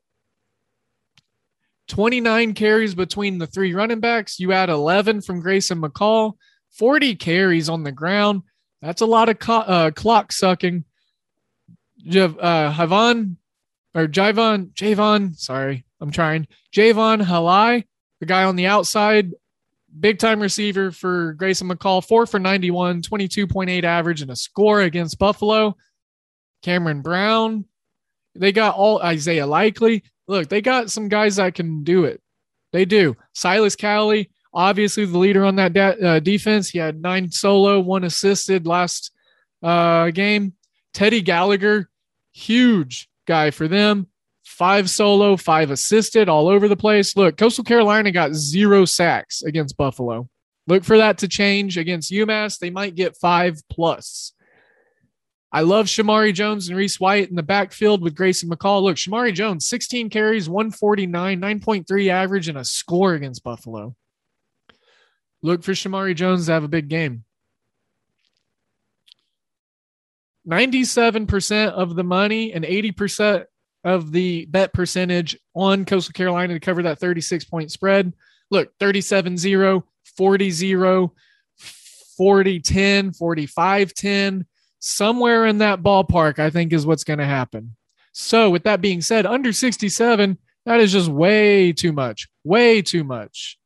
[1.87, 4.39] 29 carries between the three running backs.
[4.39, 6.33] You add 11 from Grayson McCall,
[6.71, 8.41] 40 carries on the ground.
[8.81, 10.83] That's a lot of co- uh, clock sucking.
[11.99, 13.35] Jav- uh, Javon
[13.93, 16.47] or Javon, Javon, sorry, I'm trying.
[16.73, 17.83] Jaivon Heiligh,
[18.21, 19.33] the guy on the outside,
[19.99, 25.19] big time receiver for Grayson McCall, four for 91, 22.8 average, and a score against
[25.19, 25.75] Buffalo.
[26.61, 27.65] Cameron Brown,
[28.35, 30.03] they got all Isaiah Likely.
[30.27, 32.21] Look, they got some guys that can do it.
[32.71, 33.17] They do.
[33.33, 36.69] Silas Kelly, obviously the leader on that de- uh, defense.
[36.69, 39.11] He had nine solo, one assisted last
[39.63, 40.53] uh, game.
[40.93, 41.89] Teddy Gallagher,
[42.31, 44.05] huge guy for them.
[44.61, 47.17] Five solo, five assisted, all over the place.
[47.17, 50.29] Look, Coastal Carolina got zero sacks against Buffalo.
[50.67, 52.59] Look for that to change against UMass.
[52.59, 54.33] They might get five plus.
[55.51, 58.83] I love Shermari Jones and Reese White in the backfield with Grayson McCall.
[58.83, 63.95] Look, Shermari Jones, 16 carries, 149, 9.3 average, and a score against Buffalo.
[65.41, 67.23] Look for Shermari Jones to have a big game.
[70.47, 73.45] 97% of the money and 80%
[73.83, 78.13] of the bet percentage on Coastal Carolina to cover that 36 point spread.
[78.49, 79.85] Look, 37 0,
[80.17, 81.13] 40 0,
[82.17, 84.45] 40 10, 45 10
[84.79, 87.75] somewhere in that ballpark, I think is what's going to happen.
[88.13, 93.03] So, with that being said, under 67, that is just way too much, way too
[93.03, 93.57] much.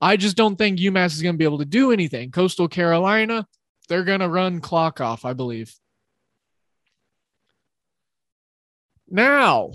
[0.00, 2.30] I just don't think UMass is going to be able to do anything.
[2.30, 3.48] Coastal Carolina,
[3.88, 5.74] they're going to run clock off, I believe.
[9.10, 9.72] Now,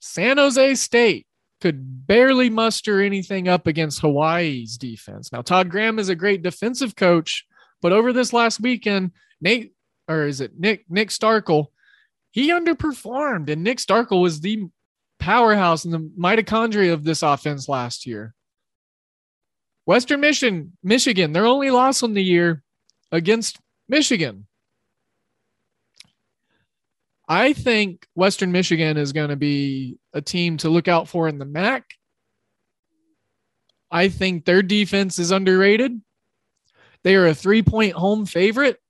[0.00, 1.26] San Jose State
[1.60, 5.32] could barely muster anything up against Hawaii's defense.
[5.32, 7.46] Now, Todd Graham is a great defensive coach,
[7.80, 9.72] but over this last weekend, Nate,
[10.08, 11.68] or is it Nick, Nick Starkel,
[12.30, 13.48] he underperformed.
[13.48, 14.66] And Nick Starkel was the
[15.18, 18.34] powerhouse and the mitochondria of this offense last year.
[19.86, 22.62] Western Michigan, Michigan, their only loss on the year
[23.10, 23.58] against
[23.88, 24.46] Michigan.
[27.28, 31.38] I think Western Michigan is going to be a team to look out for in
[31.38, 31.84] the MAC.
[33.90, 36.00] I think their defense is underrated.
[37.02, 38.80] They are a three point home favorite.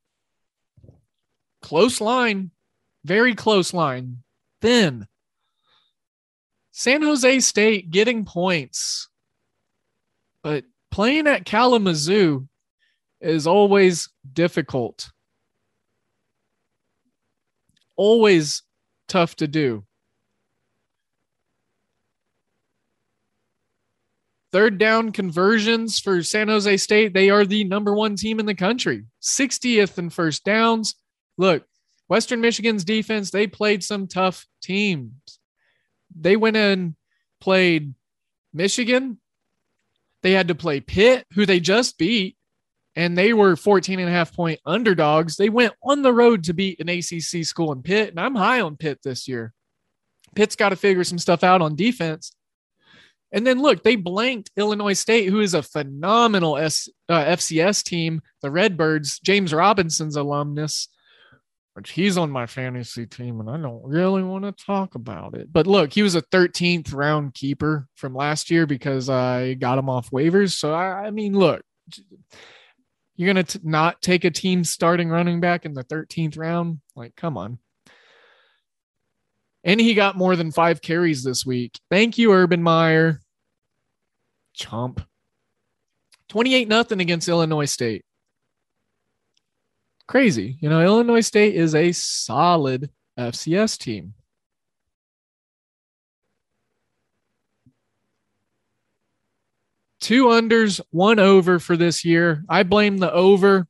[1.63, 2.51] Close line,
[3.05, 4.23] very close line.
[4.61, 5.07] Then
[6.73, 9.09] San Jose State getting points,
[10.43, 12.49] but playing at Kalamazoo
[13.21, 15.11] is always difficult.
[17.97, 18.63] Always
[19.09, 19.85] tough to do.
[24.53, 28.55] Third down conversions for San Jose State, they are the number one team in the
[28.55, 30.95] country, 60th in first downs,
[31.37, 31.67] look,
[32.09, 35.13] Western Michigan's defense, they played some tough teams.
[36.19, 36.95] They went and
[37.41, 37.95] played
[38.55, 39.19] Michigan.
[40.23, 42.37] They had to play Pitt, who they just beat,
[42.97, 45.37] and they were 14 and a half point underdogs.
[45.37, 48.61] They went on the road to beat an ACC school in Pitt, and I'm high
[48.61, 49.53] on Pitt this year.
[50.35, 52.33] Pitt's got to figure some stuff out on defense.
[53.33, 58.23] And then look, they blanked Illinois State, who is a phenomenal S, uh, FCS team,
[58.41, 60.89] the Redbirds, James Robinson's alumnus
[61.77, 65.53] which he's on my fantasy team and I don't really want to talk about it.
[65.53, 69.91] But look, he was a 13th round keeper from last year because I got him
[69.91, 70.53] off waivers.
[70.53, 71.61] So I, I mean, look,
[73.17, 76.81] you're going to not take a team starting running back in the 13th round?
[76.95, 77.59] Like, come on.
[79.65, 81.79] And he got more than five carries this week.
[81.91, 83.21] Thank you, Urban Meyer.
[84.57, 85.05] Chomp.
[86.29, 88.05] 28 nothing against Illinois State
[90.07, 90.57] crazy.
[90.61, 94.15] You know, Illinois State is a solid FCS team.
[100.01, 102.45] Two unders, one over for this year.
[102.49, 103.67] I blame the over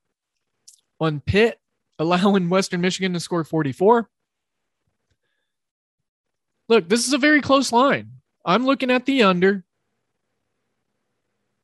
[1.01, 1.59] on Pitt
[1.99, 4.09] allowing Western Michigan to score 44.
[6.69, 8.11] Look, this is a very close line.
[8.45, 9.65] I'm looking at the under.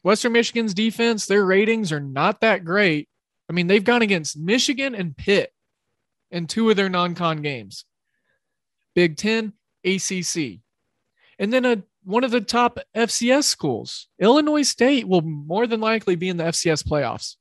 [0.02, 3.08] Western Michigan's defense, their ratings are not that great.
[3.48, 5.52] I mean, they've gone against Michigan and Pitt
[6.30, 7.84] in two of their non con games
[8.94, 9.52] Big Ten,
[9.84, 10.60] ACC.
[11.38, 14.08] And then a, one of the top FCS schools.
[14.18, 17.36] Illinois State will more than likely be in the FCS playoffs.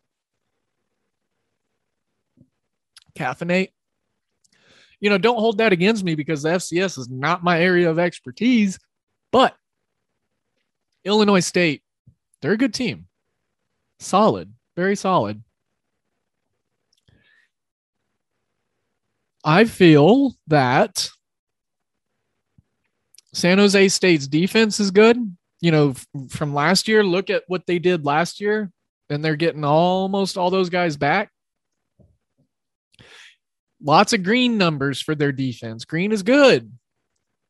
[3.15, 3.69] Caffeinate.
[4.99, 7.97] You know, don't hold that against me because the FCS is not my area of
[7.97, 8.77] expertise,
[9.31, 9.55] but
[11.03, 11.81] Illinois State,
[12.41, 13.07] they're a good team.
[13.99, 15.43] Solid, very solid.
[19.43, 21.09] I feel that
[23.33, 25.17] San Jose State's defense is good.
[25.61, 25.93] You know,
[26.29, 28.71] from last year, look at what they did last year,
[29.09, 31.31] and they're getting almost all those guys back.
[33.83, 35.85] Lots of green numbers for their defense.
[35.85, 36.71] Green is good.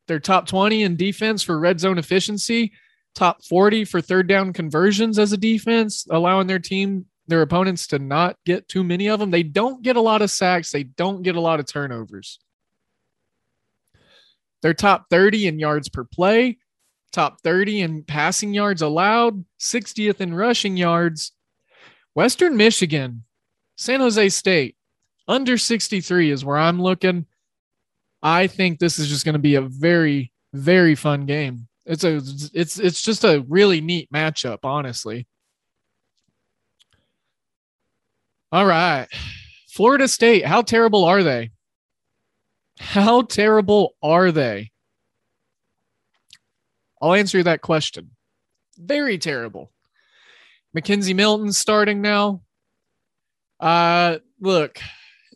[0.07, 2.73] They're top 20 in defense for red zone efficiency,
[3.15, 7.99] top 40 for third down conversions as a defense, allowing their team, their opponents to
[7.99, 9.31] not get too many of them.
[9.31, 12.39] They don't get a lot of sacks, they don't get a lot of turnovers.
[14.61, 16.57] They're top 30 in yards per play,
[17.11, 21.31] top 30 in passing yards allowed, 60th in rushing yards.
[22.13, 23.23] Western Michigan,
[23.77, 24.75] San Jose State,
[25.27, 27.25] under 63 is where I'm looking.
[28.21, 31.67] I think this is just going to be a very, very fun game.
[31.85, 32.21] It's a
[32.53, 35.27] it's it's just a really neat matchup, honestly.
[38.51, 39.07] All right.
[39.69, 41.51] Florida State, how terrible are they?
[42.81, 44.71] How terrible are they?
[47.01, 48.11] I'll answer that question.
[48.77, 49.71] Very terrible.
[50.75, 52.41] McKenzie Milton starting now.
[53.59, 54.79] Uh look,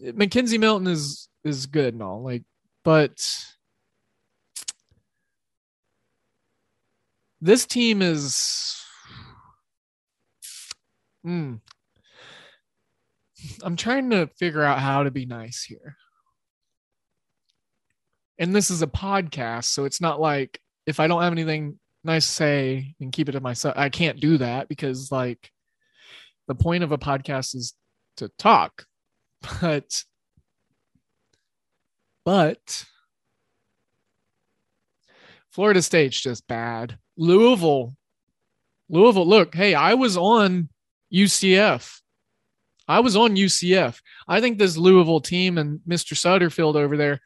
[0.04, 2.44] McKenzie Milton is is good and all, like,
[2.84, 3.24] but
[7.40, 8.76] this team is.
[11.24, 11.56] Hmm.
[13.62, 15.96] I'm trying to figure out how to be nice here.
[18.38, 22.26] And this is a podcast, so it's not like if I don't have anything nice
[22.28, 25.52] to say and keep it to myself, I can't do that because, like,
[26.48, 27.74] the point of a podcast is
[28.18, 28.86] to talk
[29.62, 30.04] but
[32.24, 32.86] but
[35.52, 36.98] Florida State's just bad.
[37.18, 37.96] Louisville,
[38.90, 39.28] Louisville.
[39.28, 40.70] Look, hey, I was on
[41.14, 42.02] UCF.
[42.88, 44.00] I was on UCF.
[44.28, 46.14] I think this Louisville team and Mr.
[46.14, 47.22] Satterfield over there,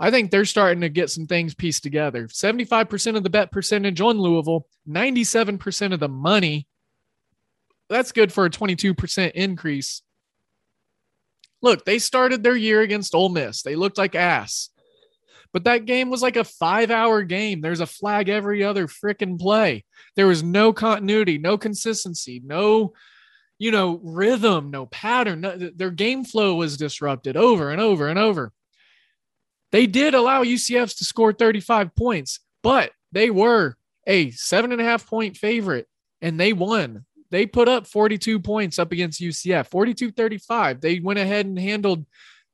[0.00, 2.26] I think they're starting to get some things pieced together.
[2.26, 6.66] 75% of the bet percentage on Louisville, 97% of the money.
[7.88, 10.02] That's good for a 22% increase
[11.62, 13.62] Look, they started their year against Ole Miss.
[13.62, 14.70] They looked like ass.
[15.52, 17.60] But that game was like a five hour game.
[17.60, 19.84] There's a flag every other freaking play.
[20.16, 22.92] There was no continuity, no consistency, no,
[23.58, 25.40] you know, rhythm, no pattern.
[25.40, 28.52] No, their game flow was disrupted over and over and over.
[29.72, 34.84] They did allow UCFs to score 35 points, but they were a seven and a
[34.84, 35.86] half point favorite
[36.20, 40.80] and they won they put up 42 points up against UCF, 42 35.
[40.80, 42.04] They went ahead and handled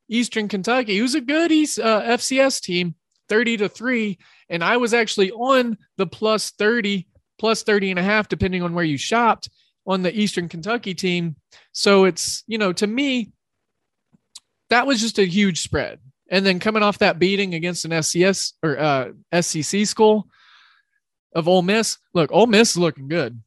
[0.08, 2.94] Eastern Kentucky, who's a good East, uh, FCS team,
[3.28, 4.18] 30 to 3.
[4.50, 7.08] And I was actually on the plus 30,
[7.38, 9.48] plus 30 and a half, depending on where you shopped
[9.86, 11.36] on the Eastern Kentucky team.
[11.72, 13.32] So it's, you know, to me,
[14.68, 16.00] that was just a huge spread.
[16.28, 20.28] And then coming off that beating against an SCS or uh, SEC school
[21.32, 23.40] of Ole Miss, look, Ole Miss is looking good.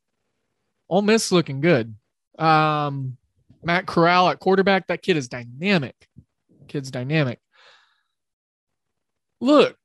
[0.89, 1.95] Ole Miss is looking good.
[2.37, 3.17] Um,
[3.63, 4.87] Matt Corral at quarterback.
[4.87, 5.95] That kid is dynamic.
[6.67, 7.39] Kid's dynamic.
[9.41, 9.77] Look,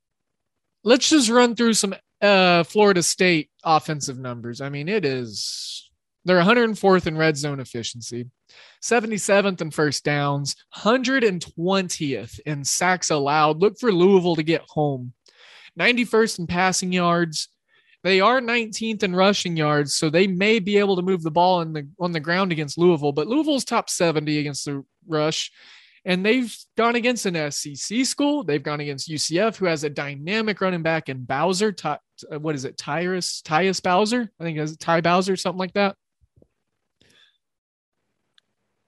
[0.84, 4.60] let's just run through some uh, Florida State offensive numbers.
[4.60, 5.83] I mean, it is
[6.24, 8.26] they're 104th in red zone efficiency,
[8.82, 13.60] 77th in first downs, 120th in sacks allowed.
[13.60, 15.12] Look for Louisville to get home.
[15.78, 17.48] 91st in passing yards,
[18.04, 21.62] they are 19th in rushing yards, so they may be able to move the ball
[21.62, 23.12] in the on the ground against Louisville.
[23.12, 25.50] But Louisville's top 70 against the rush,
[26.04, 28.44] and they've gone against an SEC school.
[28.44, 31.72] They've gone against UCF, who has a dynamic running back in Bowser.
[31.72, 31.98] Ty,
[32.30, 32.76] uh, what is it?
[32.76, 34.30] Tyrus Tyus Bowser?
[34.38, 35.96] I think it's Ty Bowser, something like that.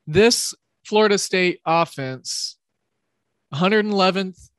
[0.07, 0.55] This
[0.85, 2.57] Florida State offense,
[3.53, 4.51] 111th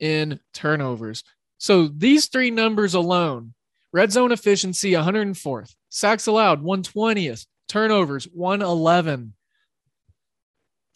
[0.00, 1.24] in turnovers.
[1.58, 3.54] So these three numbers alone
[3.94, 5.76] Red zone efficiency 104th.
[5.88, 7.46] Sacks allowed 120th.
[7.68, 9.34] Turnovers 111.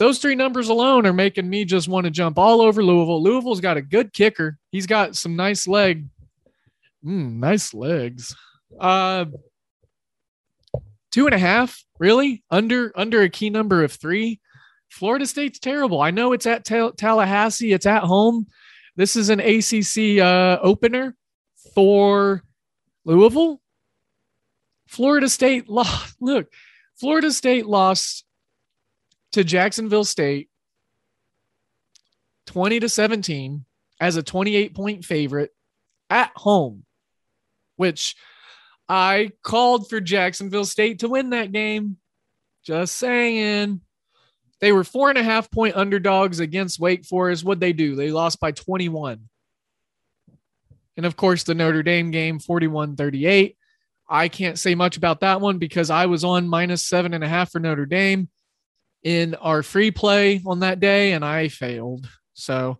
[0.00, 3.22] Those three numbers alone are making me just want to jump all over Louisville.
[3.22, 4.58] Louisville's got a good kicker.
[4.72, 6.06] He's got some nice leg.
[7.06, 8.34] Mm, nice legs.
[8.80, 9.26] Uh,
[11.18, 14.40] two and a half, really under under a key number of three.
[14.88, 16.00] Florida State's terrible.
[16.00, 17.72] I know it's at Tallahassee.
[17.72, 18.46] It's at home.
[18.94, 21.16] This is an ACC uh, opener
[21.74, 22.44] for
[23.04, 23.60] Louisville,
[24.86, 26.14] Florida State lost.
[26.20, 26.52] Look,
[27.00, 28.24] Florida State lost
[29.32, 30.48] to Jacksonville State
[32.46, 33.64] 20 to 17
[34.00, 35.50] as a 28 point favorite
[36.10, 36.84] at home,
[37.74, 38.14] which
[38.88, 41.98] I called for Jacksonville State to win that game.
[42.64, 43.80] Just saying.
[44.60, 47.44] They were four and a half point underdogs against Wake Forest.
[47.44, 47.94] What'd they do?
[47.94, 49.28] They lost by 21.
[50.96, 53.56] And of course, the Notre Dame game, 41 38.
[54.08, 57.28] I can't say much about that one because I was on minus seven and a
[57.28, 58.28] half for Notre Dame
[59.02, 62.08] in our free play on that day and I failed.
[62.34, 62.78] So,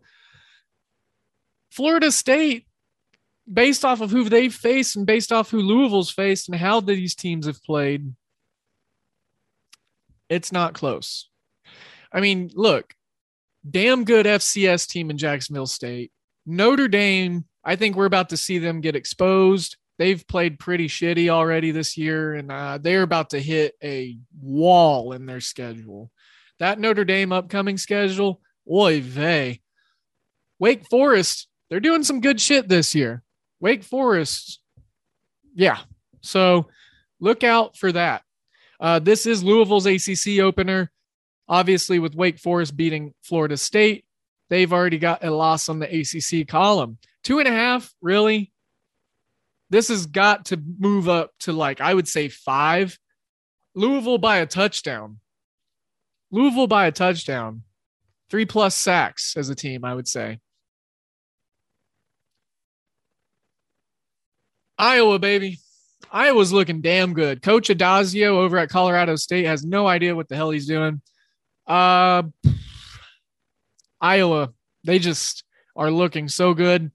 [1.70, 2.66] Florida State,
[3.50, 7.14] based off of who they've faced and based off who Louisville's faced and how these
[7.14, 8.14] teams have played,
[10.28, 11.28] it's not close.
[12.12, 12.94] I mean, look,
[13.68, 16.12] damn good FCS team in Jacksonville State.
[16.46, 19.76] Notre Dame, I think we're about to see them get exposed.
[19.98, 25.12] They've played pretty shitty already this year, and uh, they're about to hit a wall
[25.12, 26.10] in their schedule.
[26.60, 28.40] That Notre Dame upcoming schedule,
[28.70, 29.60] oy vey.
[30.58, 33.22] Wake Forest, they're doing some good shit this year.
[33.60, 34.60] Wake Forest,
[35.54, 35.78] yeah.
[36.20, 36.68] So
[37.20, 38.22] look out for that.
[38.80, 40.90] Uh, this is Louisville's ACC opener.
[41.48, 44.04] Obviously, with Wake Forest beating Florida State,
[44.50, 46.98] they've already got a loss on the ACC column.
[47.24, 48.52] Two and a half, really?
[49.70, 52.98] This has got to move up to like, I would say five.
[53.74, 55.18] Louisville by a touchdown.
[56.30, 57.62] Louisville by a touchdown.
[58.30, 60.40] Three plus sacks as a team, I would say.
[64.78, 65.58] Iowa, baby.
[66.10, 67.42] Iowa's looking damn good.
[67.42, 71.02] Coach Addazio over at Colorado State has no idea what the hell he's doing.
[71.66, 72.22] Uh,
[74.00, 74.52] Iowa,
[74.84, 75.44] they just
[75.76, 76.90] are looking so good.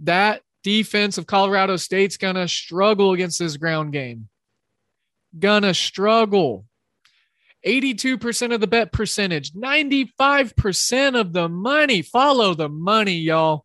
[0.00, 4.28] That defense of Colorado State's gonna struggle against this ground game.
[5.38, 6.64] Gonna struggle.
[7.64, 12.02] 82% of the bet percentage, 95% of the money.
[12.02, 13.64] Follow the money, y'all.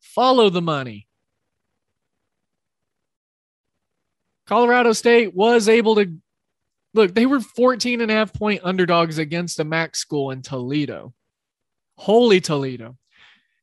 [0.00, 1.06] Follow the money.
[4.50, 6.12] Colorado State was able to
[6.92, 11.14] look, they were 14 and a half point underdogs against a MAC school in Toledo.
[11.96, 12.96] Holy Toledo.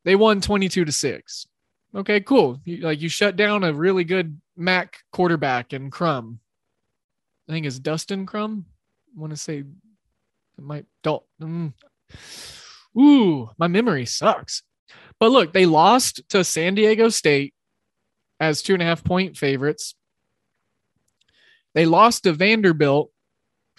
[0.06, 1.48] They won 22 to 6.
[1.94, 2.62] Okay, cool.
[2.64, 6.40] You, like you shut down a really good MAC quarterback in Crum.
[7.50, 8.66] I think it's Dustin Crum.
[9.14, 11.74] I want to say it might Dalton.
[12.96, 12.98] Mm.
[12.98, 14.64] Ooh, my memory sucks.
[15.20, 17.54] But look, they lost to San Diego State
[18.40, 19.94] as two and a half point favorites.
[21.74, 23.12] They lost to Vanderbilt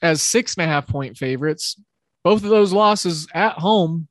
[0.02, 1.80] as six and a half point favorites.
[2.22, 4.08] Both of those losses at home.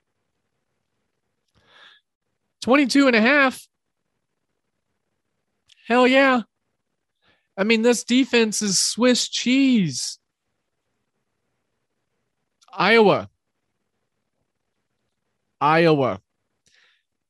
[2.62, 3.68] 22 and a half.
[5.88, 6.42] Hell yeah.
[7.58, 10.20] I mean, this defense is Swiss cheese.
[12.72, 13.30] Iowa.
[15.60, 16.22] Iowa.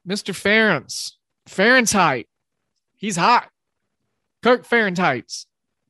[0.08, 0.34] Mr.
[0.34, 1.14] Ferentz.
[1.48, 2.28] Fahrenheit.
[2.98, 3.50] He's hot.
[4.44, 5.46] Kirk Fahrenheit's.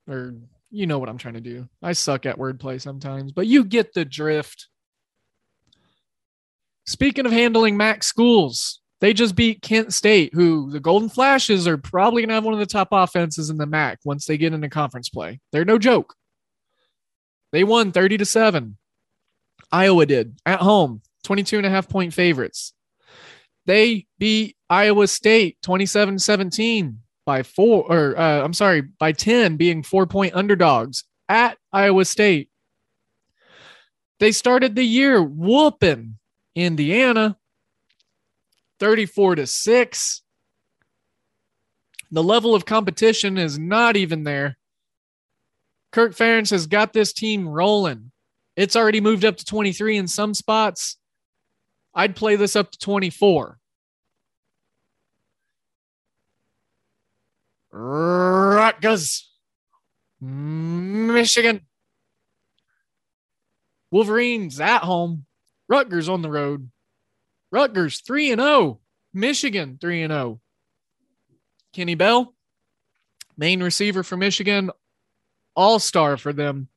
[0.08, 0.36] Or
[0.70, 1.68] you know what I'm trying to do.
[1.82, 4.68] I suck at wordplay sometimes, but you get the drift.
[6.86, 11.78] Speaking of handling MAC schools, they just beat Kent State, who the Golden Flashes are
[11.78, 14.54] probably going to have one of the top offenses in the MAC once they get
[14.54, 15.40] into conference play.
[15.52, 16.16] They're no joke.
[17.52, 18.78] They won 30 to 7.
[19.72, 22.74] Iowa did at home, 22 and a half point favorites.
[23.66, 29.84] They beat Iowa State 27 17 by four, or uh, I'm sorry, by 10 being
[29.84, 32.50] four point underdogs at Iowa State.
[34.20, 36.18] They started the year whooping
[36.56, 37.38] Indiana
[38.80, 40.22] 34 to 6.
[42.10, 44.58] The level of competition is not even there.
[45.92, 48.12] Kirk Ferentz has got this team rolling.
[48.56, 50.98] It's already moved up to 23 in some spots.
[51.94, 53.60] I'd play this up to 24.
[57.72, 59.30] Rutgers,
[60.22, 61.62] Michigan.
[63.92, 65.26] Wolverines at home.
[65.70, 66.70] Rutgers on the road.
[67.52, 68.80] Rutgers 3 and 0.
[69.14, 70.42] Michigan 3 and 0.
[71.74, 72.34] Kenny Bell,
[73.38, 74.72] main receiver for Michigan,
[75.56, 76.70] all star for them,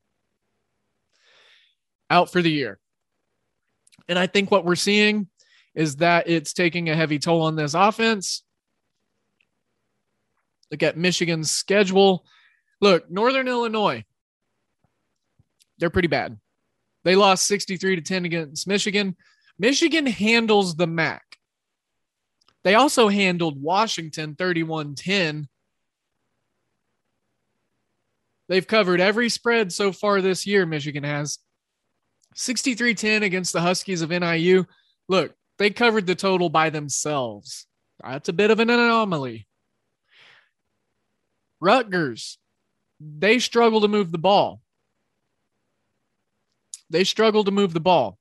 [2.09, 2.79] out for the year.
[4.07, 5.27] And I think what we're seeing
[5.73, 8.43] is that it's taking a heavy toll on this offense.
[10.71, 12.25] Look at Michigan's schedule.
[12.79, 14.05] Look, Northern Illinois,
[15.77, 16.39] they're pretty bad.
[17.03, 19.15] They lost 63 to 10 against Michigan.
[19.59, 21.23] Michigan handles the MAC.
[22.63, 25.47] They also handled Washington 31 10.
[28.47, 31.39] They've covered every spread so far this year, Michigan has.
[32.35, 34.65] 63 10 against the Huskies of NIU.
[35.07, 37.65] Look, they covered the total by themselves.
[38.03, 39.47] That's a bit of an anomaly.
[41.61, 42.39] Rutgers,
[42.99, 44.61] they struggle to move the ball.
[46.89, 48.19] they struggle to move the ball.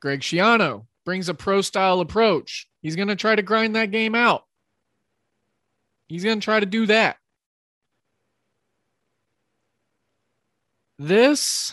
[0.00, 2.68] Greg Schiano brings a pro style approach.
[2.80, 4.44] He's going to try to grind that game out.
[6.06, 7.16] He's going to try to do that.
[10.98, 11.72] This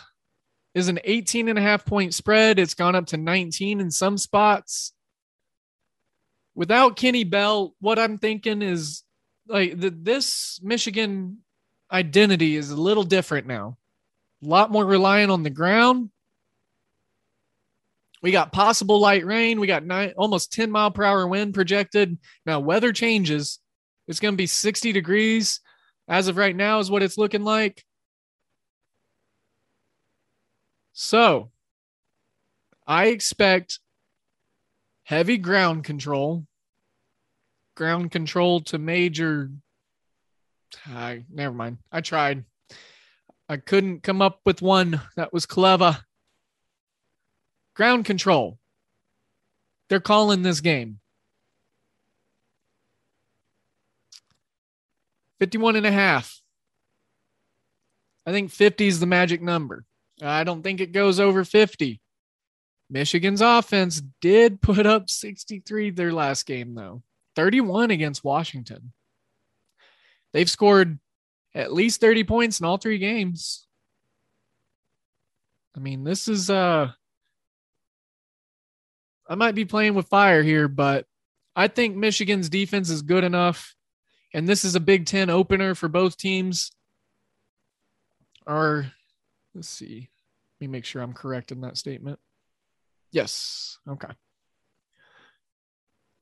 [0.73, 2.57] is an 18 and a half point spread.
[2.57, 4.93] It's gone up to 19 in some spots.
[6.55, 9.03] Without Kenny Bell, what I'm thinking is
[9.47, 11.39] like the, this Michigan
[11.91, 13.77] identity is a little different now.
[14.43, 16.09] A lot more reliant on the ground.
[18.21, 19.59] We got possible light rain.
[19.59, 22.17] We got nine, almost 10 mile per hour wind projected.
[22.45, 23.59] Now, weather changes.
[24.07, 25.59] It's going to be 60 degrees
[26.07, 27.83] as of right now, is what it's looking like.
[30.93, 31.51] So
[32.87, 33.79] I expect
[35.03, 36.45] heavy ground control,
[37.75, 39.51] ground control to major.
[40.87, 41.77] I never mind.
[41.91, 42.45] I tried.
[43.47, 45.99] I couldn't come up with one that was clever.
[47.75, 48.57] Ground control.
[49.89, 50.99] They're calling this game.
[55.39, 56.41] 51 and a half.
[58.25, 59.85] I think 50 is the magic number.
[60.21, 62.01] I don't think it goes over 50.
[62.89, 67.03] Michigan's offense did put up 63 their last game, though
[67.35, 68.93] 31 against Washington.
[70.33, 70.99] They've scored
[71.53, 73.67] at least 30 points in all three games.
[75.75, 76.91] I mean, this is, uh,
[79.27, 81.05] I might be playing with fire here, but
[81.55, 83.75] I think Michigan's defense is good enough.
[84.33, 86.71] And this is a Big Ten opener for both teams.
[88.45, 88.91] Or
[89.55, 90.09] Let's see.
[90.59, 92.19] Let me make sure I'm correct in that statement.
[93.11, 93.79] Yes.
[93.87, 94.09] Okay.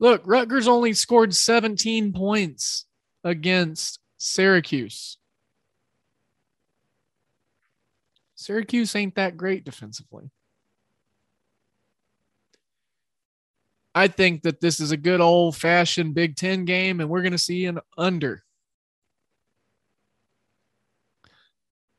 [0.04, 2.84] Look, Rutgers only scored 17 points
[3.24, 5.16] against Syracuse.
[8.34, 10.30] Syracuse ain't that great defensively.
[13.94, 17.32] I think that this is a good old fashioned Big Ten game, and we're going
[17.32, 18.44] to see an under.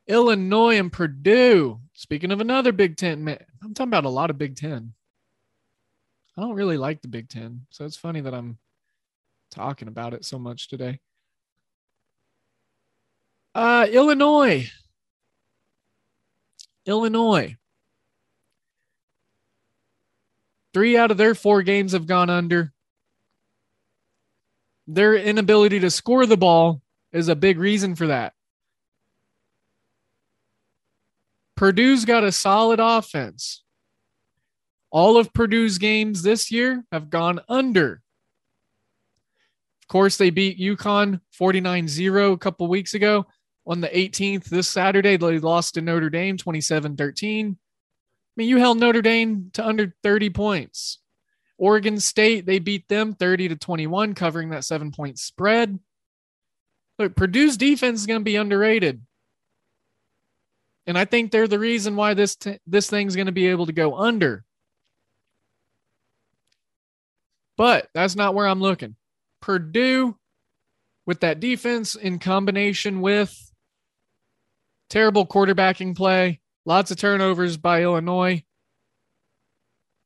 [0.06, 1.80] Illinois and Purdue.
[1.92, 4.92] Speaking of another Big Ten, man, I'm talking about a lot of Big Ten.
[6.36, 8.58] I don't really like the Big Ten, so it's funny that I'm
[9.50, 11.00] talking about it so much today.
[13.54, 14.70] Uh, Illinois.
[16.84, 17.56] Illinois.
[20.74, 22.74] Three out of their four games have gone under.
[24.86, 26.82] Their inability to score the ball
[27.12, 28.34] is a big reason for that.
[31.56, 33.62] Purdue's got a solid offense.
[34.90, 38.02] All of Purdue's games this year have gone under.
[39.82, 43.26] Of course, they beat UConn 49 0 a couple weeks ago.
[43.66, 47.56] On the 18th, this Saturday, they lost to Notre Dame 27 13.
[47.56, 47.56] I
[48.36, 50.98] mean, you held Notre Dame to under 30 points.
[51.58, 55.78] Oregon State, they beat them 30 to 21, covering that seven point spread.
[56.98, 59.02] Look, Purdue's defense is going to be underrated.
[60.86, 63.66] And I think they're the reason why this t- this thing's going to be able
[63.66, 64.44] to go under.
[67.56, 68.96] But that's not where I'm looking.
[69.40, 70.16] Purdue
[71.06, 73.52] with that defense in combination with
[74.90, 78.44] terrible quarterbacking play, lots of turnovers by Illinois.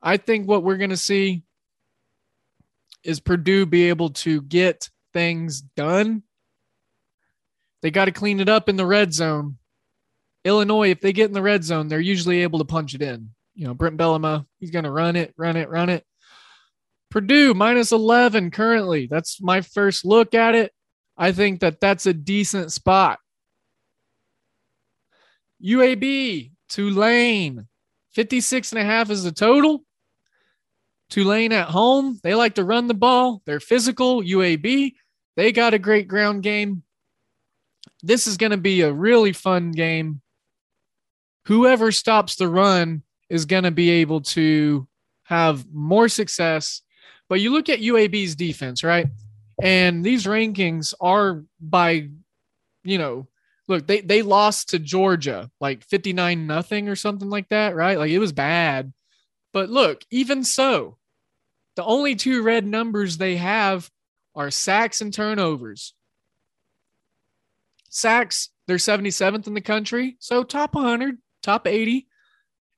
[0.03, 1.42] I think what we're going to see
[3.03, 6.22] is Purdue be able to get things done.
[7.82, 9.59] They got to clean it up in the red zone
[10.44, 13.30] Illinois, if they get in the red zone, they're usually able to punch it in.
[13.55, 16.05] You know, Brent Bielema, he's going to run it, run it, run it.
[17.11, 19.06] Purdue minus 11 currently.
[19.11, 20.72] That's my first look at it.
[21.16, 23.18] I think that that's a decent spot.
[25.62, 27.66] UAB, Tulane,
[28.14, 29.84] 56 and a half is the total.
[31.11, 33.42] Tulane at home, they like to run the ball.
[33.44, 34.22] They're physical.
[34.22, 34.92] UAB,
[35.36, 36.84] they got a great ground game.
[38.02, 40.22] This is going to be a really fun game
[41.46, 44.86] whoever stops the run is going to be able to
[45.24, 46.82] have more success.
[47.31, 49.07] But you look at UAB's defense, right?
[49.62, 52.09] And these rankings are by,
[52.83, 53.28] you know,
[53.68, 57.97] look, they, they lost to Georgia like 59 nothing or something like that, right?
[57.97, 58.93] Like it was bad.
[59.53, 60.99] But look, even so,
[61.76, 63.89] the only two red numbers they have
[64.35, 65.95] are sacks and turnovers.
[67.91, 72.09] Sacks, they're 77th in the country, so top 100 top 80.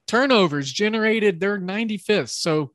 [0.06, 2.30] Turnovers generated, they're 95th.
[2.30, 2.72] So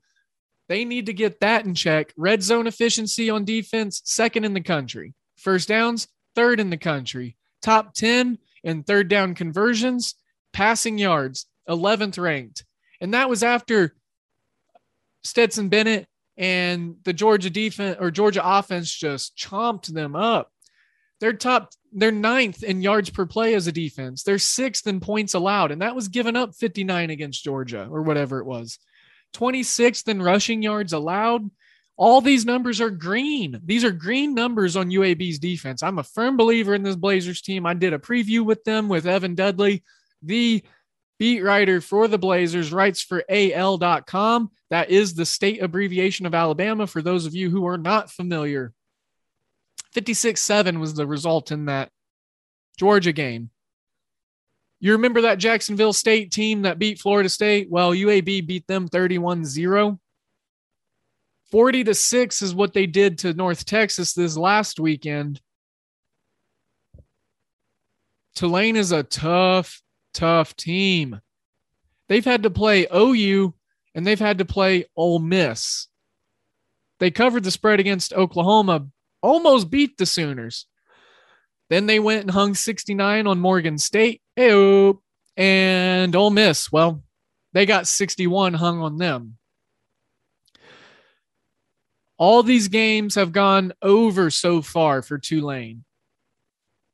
[0.68, 2.14] they need to get that in check.
[2.18, 5.14] Red zone efficiency on defense, second in the country.
[5.38, 7.38] First downs, third in the country.
[7.62, 10.16] Top 10 in third down conversions,
[10.52, 12.66] passing yards, 11th ranked.
[13.00, 13.96] And that was after
[15.24, 16.08] Stetson Bennett
[16.38, 20.52] and the Georgia defense or Georgia offense just chomped them up.
[21.20, 24.24] They're top, they're ninth in yards per play as a defense.
[24.24, 28.40] They're sixth in points allowed, and that was given up 59 against Georgia or whatever
[28.40, 28.78] it was.
[29.34, 31.50] 26th in rushing yards allowed.
[31.96, 33.60] All these numbers are green.
[33.66, 35.82] These are green numbers on UAB's defense.
[35.82, 37.66] I'm a firm believer in this Blazers team.
[37.66, 39.84] I did a preview with them with Evan Dudley,
[40.22, 40.64] the
[41.18, 44.52] beat writer for the Blazers, writes for AL.com.
[44.70, 48.74] That is the state abbreviation of Alabama for those of you who are not familiar.
[49.94, 51.90] 56 7 was the result in that
[52.78, 53.50] Georgia game.
[54.80, 57.68] You remember that Jacksonville State team that beat Florida State?
[57.70, 60.00] Well, UAB beat them 31 0.
[61.52, 65.42] 40 to 6 is what they did to North Texas this last weekend.
[68.36, 69.82] Tulane is a tough,
[70.14, 71.22] tough team.
[72.10, 73.54] They've had to play OU
[73.96, 75.88] and they've had to play Ole Miss.
[77.00, 78.88] They covered the spread against Oklahoma,
[79.22, 80.68] almost beat the Sooners.
[81.70, 84.22] Then they went and hung 69 on Morgan State.
[84.36, 85.02] Ew.
[85.36, 87.04] And Ole Miss, well,
[87.54, 89.38] they got 61 hung on them.
[92.18, 95.84] All these games have gone over so far for Tulane,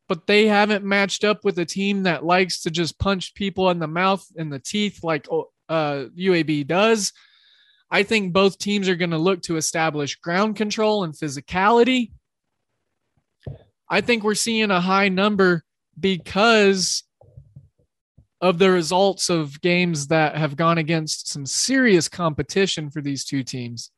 [0.10, 3.80] but they haven't matched up with a team that likes to just punch people in
[3.80, 5.28] the mouth and the teeth like
[5.70, 7.14] uh, UAB does.
[7.90, 12.12] I think both teams are going to look to establish ground control and physicality.
[13.94, 15.64] I think we're seeing a high number
[16.00, 17.04] because
[18.42, 23.44] of the results of games that have gone against some serious competition for these two
[23.44, 23.92] teams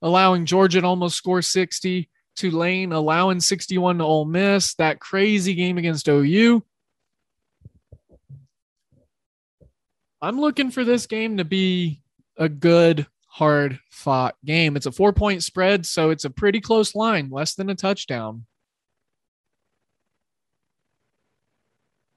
[0.00, 5.76] allowing Georgia to almost score 60, Tulane allowing 61 to Ole Miss, that crazy game
[5.76, 6.64] against OU.
[10.22, 12.00] I'm looking for this game to be
[12.38, 14.74] a good, hard fought game.
[14.74, 18.46] It's a four point spread, so it's a pretty close line, less than a touchdown.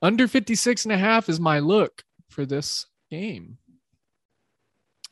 [0.02, 3.58] Under 56 and a half is my look for this game.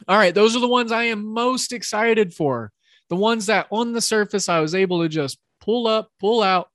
[0.08, 2.72] All right, those are the ones I am most excited for.
[3.10, 6.70] The ones that on the surface I was able to just pull up, pull out.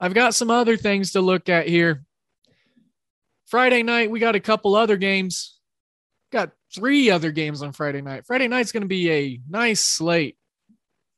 [0.00, 2.04] I've got some other things to look at here.
[3.46, 5.58] Friday night, we got a couple other games.
[6.30, 8.26] Got three other games on Friday night.
[8.26, 10.37] Friday night's going to be a nice slate.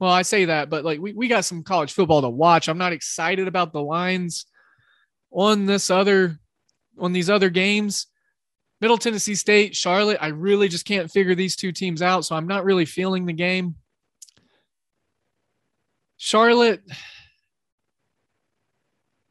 [0.00, 2.68] Well, I say that, but like we, we got some college football to watch.
[2.68, 4.46] I'm not excited about the lines
[5.30, 6.40] on this other
[6.98, 8.06] on these other games.
[8.80, 12.24] Middle Tennessee State, Charlotte, I really just can't figure these two teams out.
[12.24, 13.74] So I'm not really feeling the game.
[16.16, 16.82] Charlotte,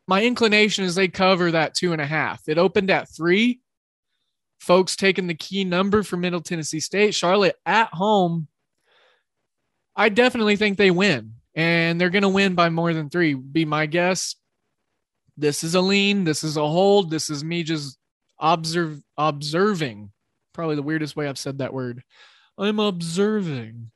[0.08, 2.48] my inclination is they cover that two and a half.
[2.48, 3.60] It opened at three.
[4.60, 7.16] Folks taking the key number for Middle Tennessee State.
[7.16, 8.49] Charlotte at home.
[10.00, 13.66] I definitely think they win, and they're going to win by more than three, be
[13.66, 14.36] my guess
[15.36, 17.98] this is a lean, this is a hold, this is me just
[18.40, 20.12] observe observing.
[20.54, 22.02] Probably the weirdest way I've said that word.
[22.58, 23.92] I'm observing.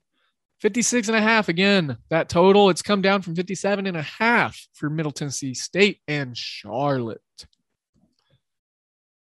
[0.59, 1.97] 56 and a half again.
[2.09, 6.37] That total, it's come down from 57 and a half for Middle Tennessee State and
[6.37, 7.21] Charlotte.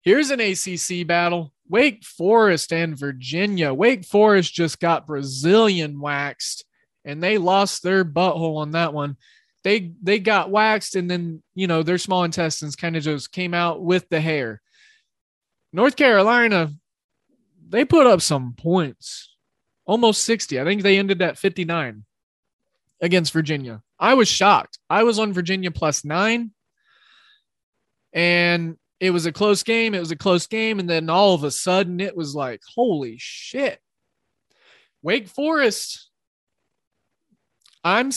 [0.01, 1.51] Here's an ACC battle.
[1.67, 3.73] Wake Forest and Virginia.
[3.73, 6.63] Wake Forest just got Brazilian waxed
[7.09, 9.17] and they lost their butthole on that one.
[9.63, 13.53] They they got waxed and then you know their small intestines kind of just came
[13.53, 14.61] out with the hair.
[15.73, 16.71] North carolina
[17.67, 19.35] they put up some points
[19.85, 22.03] almost 60 i think they ended at 59
[23.01, 23.81] against virginia.
[23.99, 24.79] I was shocked.
[24.89, 26.51] I was on virginia plus nine
[28.13, 31.43] and it was a close game it was a close game and then all of
[31.43, 33.79] a sudden it was like holy shit.
[35.01, 36.08] Wake forest
[37.83, 38.11] I'm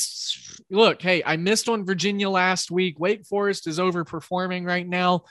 [0.71, 2.99] look, hey, I missed on Virginia last week.
[2.99, 5.25] Wake Forest is overperforming right now.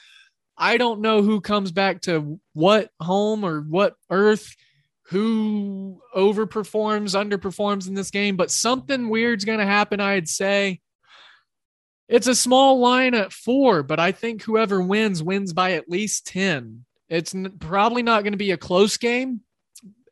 [0.57, 4.55] I don't know who comes back to what home or what earth,
[5.07, 10.79] who overperforms, underperforms in this game, but something weird's going to happen, I'd say.
[12.07, 16.27] It's a small line at four, but I think whoever wins wins by at least
[16.27, 16.85] 10.
[17.09, 19.41] It's probably not going to be a close game.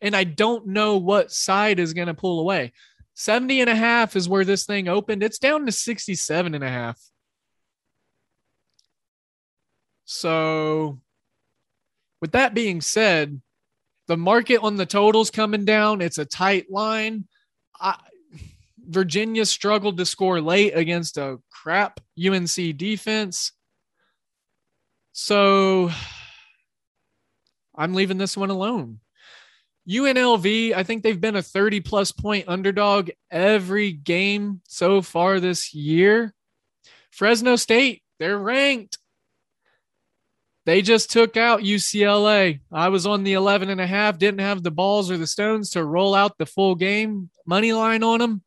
[0.02, 2.72] And I don't know what side is going to pull away.
[3.20, 5.24] 70 and a half is where this thing opened.
[5.24, 6.98] It's down to 67 and a half.
[10.06, 11.02] So,
[12.22, 13.42] with that being said,
[14.08, 16.00] the market on the totals coming down.
[16.00, 17.28] It's a tight line.
[17.78, 17.98] I,
[18.88, 23.52] Virginia struggled to score late against a crap UNC defense.
[25.12, 25.92] So
[27.76, 29.02] I'm leaving this one alone.
[29.90, 35.74] UNLV, I think they've been a 30 plus point underdog every game so far this
[35.74, 36.34] year.
[37.12, 39.00] Fresno State, they're ranked.
[40.66, 42.60] They just took out UCLA.
[42.72, 45.72] I was on the 11 and a half, didn't have the balls or the stones
[45.72, 48.44] to roll out the full game money line on them.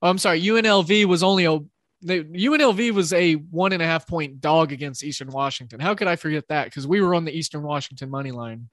[0.00, 1.58] Oh, I'm sorry, UNLV was only a
[2.04, 5.80] UNLV was a one and a half point dog against Eastern Washington.
[5.80, 6.66] How could I forget that?
[6.66, 8.68] Because we were on the Eastern Washington money line.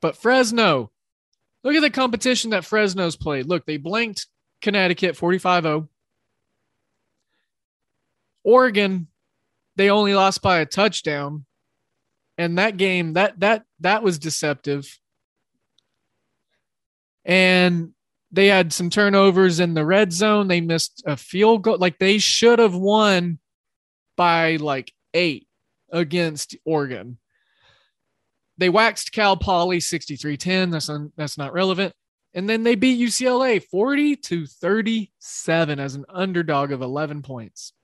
[0.00, 0.90] But Fresno,
[1.62, 3.46] look at the competition that Fresno's played.
[3.46, 4.26] Look, they blanked
[4.60, 5.88] Connecticut 45 0.
[8.44, 9.06] Oregon,
[9.76, 11.44] they only lost by a touchdown.
[12.36, 14.98] And that game, that that that was deceptive.
[17.24, 17.92] And
[18.32, 20.48] they had some turnovers in the red zone.
[20.48, 21.76] They missed a field goal.
[21.76, 23.38] Like they should have won
[24.16, 25.46] by like eight
[25.90, 27.18] against Oregon.
[28.56, 30.72] They waxed Cal Poly 63-10.
[30.72, 31.94] That's un, that's not relevant.
[32.32, 37.74] And then they beat UCLA 40 to 37 as an underdog of 11 points.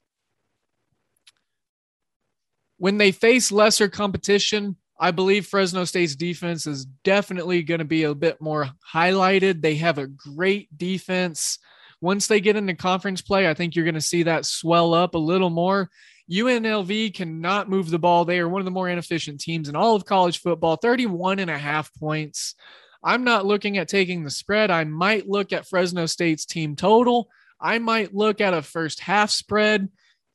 [2.78, 8.02] When they face lesser competition, I believe Fresno State's defense is definitely going to be
[8.02, 9.62] a bit more highlighted.
[9.62, 11.58] They have a great defense.
[12.00, 15.14] Once they get into conference play, I think you're going to see that swell up
[15.14, 15.90] a little more.
[16.30, 18.24] UNLV cannot move the ball.
[18.24, 21.50] They are one of the more inefficient teams in all of college football, 31 and
[21.50, 22.54] a half points.
[23.02, 24.70] I'm not looking at taking the spread.
[24.70, 27.30] I might look at Fresno State's team total.
[27.60, 29.88] I might look at a first half spread.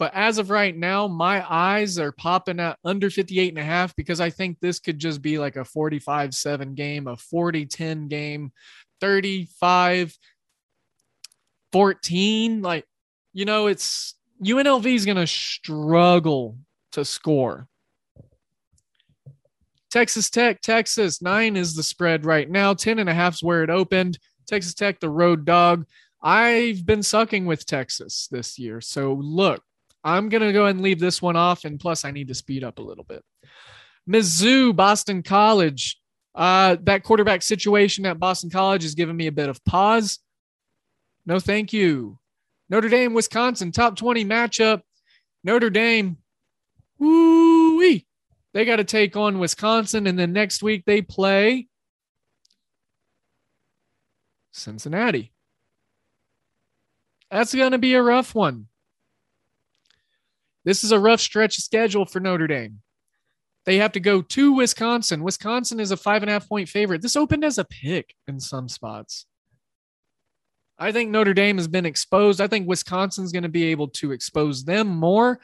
[0.04, 3.96] But as of right now, my eyes are popping at under 58 and a half
[3.96, 8.10] because I think this could just be like a 45 7 game, a 40 10
[8.10, 8.52] game,
[9.00, 10.18] 35
[11.72, 12.62] 14.
[12.62, 12.86] Like,
[13.32, 16.58] you know, it's UNLV is going to struggle
[16.92, 17.70] to score.
[19.90, 22.74] Texas Tech, Texas, nine is the spread right now.
[22.74, 24.20] 10 and a half is where it opened.
[24.48, 25.86] Texas Tech, the road dog.
[26.22, 28.82] I've been sucking with Texas this year.
[28.82, 29.64] So look,
[30.04, 31.66] I'm going to go ahead and leave this one off.
[31.66, 33.24] And plus, I need to speed up a little bit.
[34.10, 36.00] Mizzou, Boston College.
[36.36, 40.20] Uh, that quarterback situation at Boston College is giving me a bit of pause.
[41.26, 42.20] No, thank you.
[42.70, 44.82] Notre Dame, Wisconsin, top 20 matchup.
[45.44, 46.18] Notre Dame,
[46.98, 48.00] woo
[48.54, 50.08] They got to take on Wisconsin.
[50.08, 51.68] And then next week they play
[54.52, 55.32] Cincinnati.
[57.30, 58.68] That's going to be a rough one.
[60.66, 62.82] This is a rough stretch of schedule for Notre Dame.
[63.66, 65.24] They have to go to Wisconsin.
[65.24, 67.02] Wisconsin is a five and a half point favorite.
[67.02, 69.26] This opened as a pick in some spots.
[70.78, 72.42] I think Notre Dame has been exposed.
[72.42, 75.40] I think Wisconsin's going to be able to expose them more.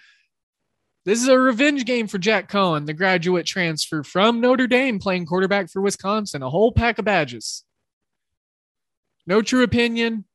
[1.05, 5.26] This is a revenge game for Jack Coan, the graduate transfer from Notre Dame, playing
[5.26, 6.43] quarterback for Wisconsin.
[6.43, 7.63] A whole pack of badges.
[9.26, 10.26] No true opinion.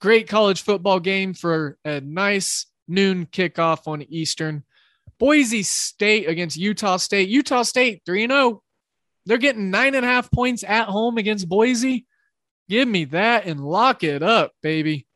[0.00, 4.64] Great college football game for a nice noon kickoff on Eastern.
[5.18, 7.28] Boise State against Utah State.
[7.28, 8.62] Utah State 3 0.
[9.26, 12.06] They're getting nine and a half points at home against Boise.
[12.68, 15.06] Give me that and lock it up, baby.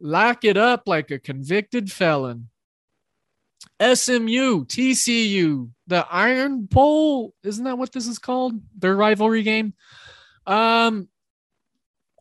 [0.00, 2.48] Lock it up like a convicted felon.
[3.80, 7.34] SMU, TCU, the Iron Bowl.
[7.44, 8.54] Isn't that what this is called?
[8.78, 9.74] Their rivalry game.
[10.46, 11.08] Um,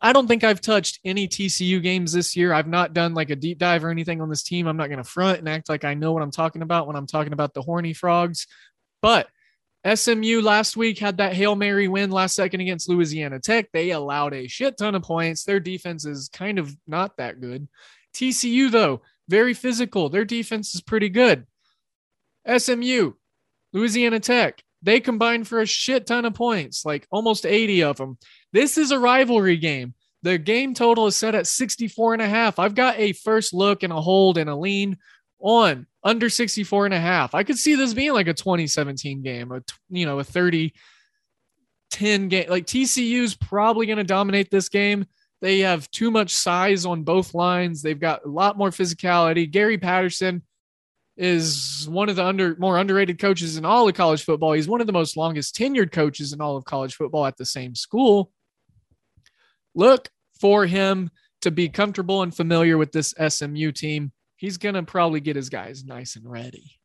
[0.01, 2.53] I don't think I've touched any TCU games this year.
[2.53, 4.65] I've not done like a deep dive or anything on this team.
[4.67, 6.95] I'm not going to front and act like I know what I'm talking about when
[6.95, 8.47] I'm talking about the Horny Frogs.
[9.01, 9.27] But
[9.93, 13.69] SMU last week had that Hail Mary win last second against Louisiana Tech.
[13.73, 15.43] They allowed a shit ton of points.
[15.43, 17.67] Their defense is kind of not that good.
[18.13, 20.09] TCU, though, very physical.
[20.09, 21.45] Their defense is pretty good.
[22.57, 23.13] SMU,
[23.73, 28.17] Louisiana Tech, they combined for a shit ton of points, like almost 80 of them.
[28.53, 29.93] This is a rivalry game.
[30.23, 32.59] The game total is set at 64 and a half.
[32.59, 34.97] I've got a first look and a hold and a lean
[35.39, 37.34] on under 64 and a half.
[37.36, 40.73] I could see this being like a 2017 game, a you know, a 30
[41.91, 42.49] 10 game.
[42.49, 45.05] Like TCU's probably going to dominate this game.
[45.41, 47.82] They have too much size on both lines.
[47.82, 49.49] They've got a lot more physicality.
[49.49, 50.43] Gary Patterson
[51.20, 54.53] is one of the under more underrated coaches in all of college football.
[54.53, 57.45] He's one of the most longest tenured coaches in all of college football at the
[57.45, 58.32] same school
[59.76, 60.09] look
[60.39, 61.09] for him
[61.41, 64.11] to be comfortable and familiar with this SMU team.
[64.36, 66.80] He's going to probably get his guys nice and ready.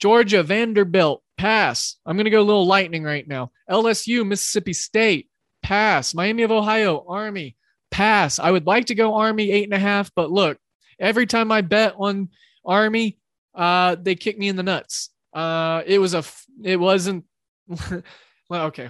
[0.00, 1.96] Georgia, Vanderbilt, pass.
[2.06, 3.50] I'm going to go a little lightning right now.
[3.68, 5.28] LSU, Mississippi State,
[5.62, 6.14] pass.
[6.14, 7.56] Miami of Ohio, Army,
[7.90, 8.38] pass.
[8.38, 10.58] I would like to go Army eight and a half, but look,
[10.98, 12.28] every time I bet on
[12.64, 13.18] Army,
[13.54, 15.10] uh, they kick me in the nuts.
[15.32, 16.24] Uh, it was a,
[16.62, 17.24] it wasn't,
[18.48, 18.88] well, okay.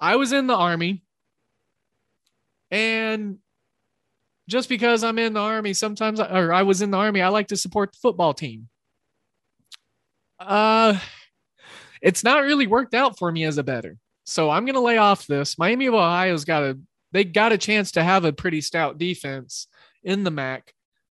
[0.00, 1.04] I was in the Army,
[2.70, 3.38] and
[4.48, 7.28] just because I'm in the Army, sometimes, I, or I was in the Army, I
[7.28, 8.68] like to support the football team.
[10.40, 10.98] Uh,
[12.00, 13.96] it's not really worked out for me as a better.
[14.24, 15.58] So I'm to lay off this.
[15.58, 16.78] Miami of Ohio's got a
[17.12, 19.66] they got a chance to have a pretty stout defense
[20.02, 20.74] in the MAC.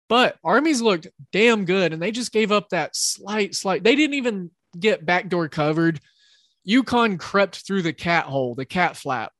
[0.08, 3.84] But Army's looked damn good and they just gave up that slight slight.
[3.84, 5.99] They didn't even get backdoor covered.
[6.68, 9.32] UConn crept through the cat hole, the cat flap.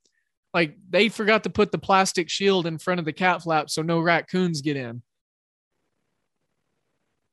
[0.54, 3.82] Like they forgot to put the plastic shield in front of the cat flap so
[3.82, 5.02] no raccoons get in.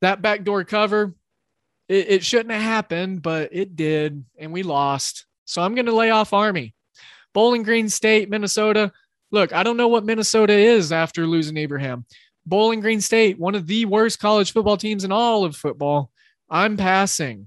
[0.01, 1.15] That backdoor cover,
[1.89, 5.27] it, it shouldn't have happened, but it did, and we lost.
[5.45, 6.75] So I'm going to lay off Army.
[7.33, 8.93] Bowling Green State, Minnesota.
[9.31, 12.05] Look, I don't know what Minnesota is after losing Ibrahim.
[12.45, 16.11] Bowling Green State, one of the worst college football teams in all of football.
[16.51, 17.47] I'm passing.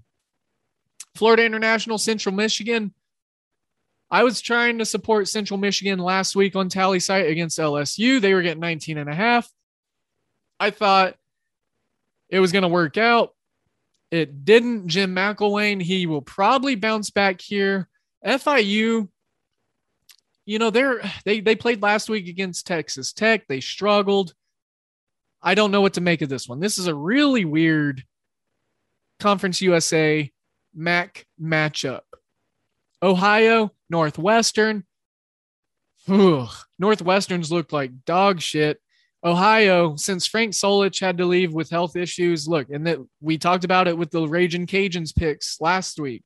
[1.15, 2.93] Florida International, Central Michigan.
[4.09, 8.21] I was trying to support Central Michigan last week on tally site against LSU.
[8.21, 9.51] They were getting 19 and a half.
[10.59, 11.15] I thought
[12.29, 13.33] it was going to work out.
[14.11, 14.87] It didn't.
[14.87, 17.89] Jim McElwain, he will probably bounce back here.
[18.25, 19.09] FIU,
[20.45, 23.47] you know, they're they they played last week against Texas Tech.
[23.47, 24.33] They struggled.
[25.45, 26.59] I don't know what to make of this one.
[26.59, 28.03] This is a really weird
[29.19, 30.29] Conference USA
[30.73, 32.01] MAC matchup.
[33.03, 34.83] Ohio, Northwestern.
[36.09, 38.81] Ugh, Northwestern's looked like dog shit.
[39.23, 43.63] Ohio, since Frank Solich had to leave with health issues, look, and that we talked
[43.63, 46.23] about it with the Raging Cajuns picks last week.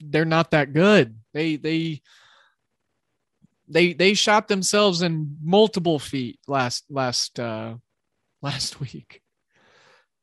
[0.00, 1.16] They're not that good.
[1.34, 2.02] They they
[3.72, 7.74] they they shot themselves in multiple feet last last uh
[8.40, 9.22] last week.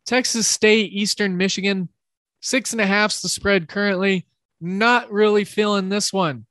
[0.05, 1.89] Texas State, Eastern Michigan,
[2.41, 4.25] six and a half's the spread currently.
[4.61, 6.45] Not really feeling this one.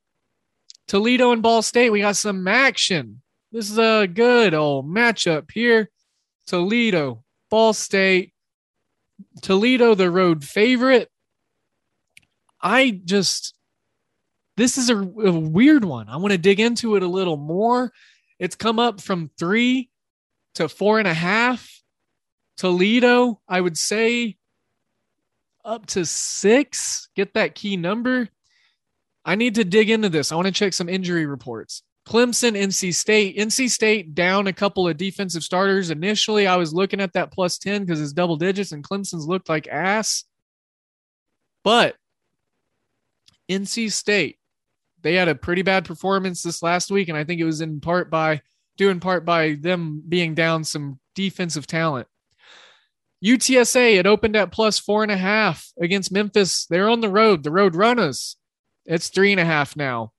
[0.86, 3.20] Toledo and Ball State, we got some action.
[3.52, 5.90] This is a good old matchup here.
[6.46, 8.32] Toledo, Ball State,
[9.42, 11.10] Toledo, the road favorite.
[12.60, 13.54] I just,
[14.58, 16.08] this is a, a weird one.
[16.08, 17.92] I want to dig into it a little more.
[18.40, 19.88] It's come up from three
[20.56, 21.80] to four and a half.
[22.56, 24.36] Toledo, I would say
[25.64, 27.08] up to six.
[27.14, 28.28] Get that key number.
[29.24, 30.32] I need to dig into this.
[30.32, 31.84] I want to check some injury reports.
[32.04, 33.36] Clemson, NC State.
[33.36, 35.90] NC State down a couple of defensive starters.
[35.90, 39.48] Initially, I was looking at that plus 10 because it's double digits and Clemson's looked
[39.48, 40.24] like ass.
[41.62, 41.94] But
[43.48, 44.38] NC State,
[45.02, 47.08] they had a pretty bad performance this last week.
[47.08, 48.42] And I think it was in part by,
[48.76, 52.08] due in part by them being down some defensive talent.
[53.24, 56.66] UTSA, it opened at plus four and a half against Memphis.
[56.66, 58.36] They're on the road, the road runners.
[58.86, 60.12] It's three and a half now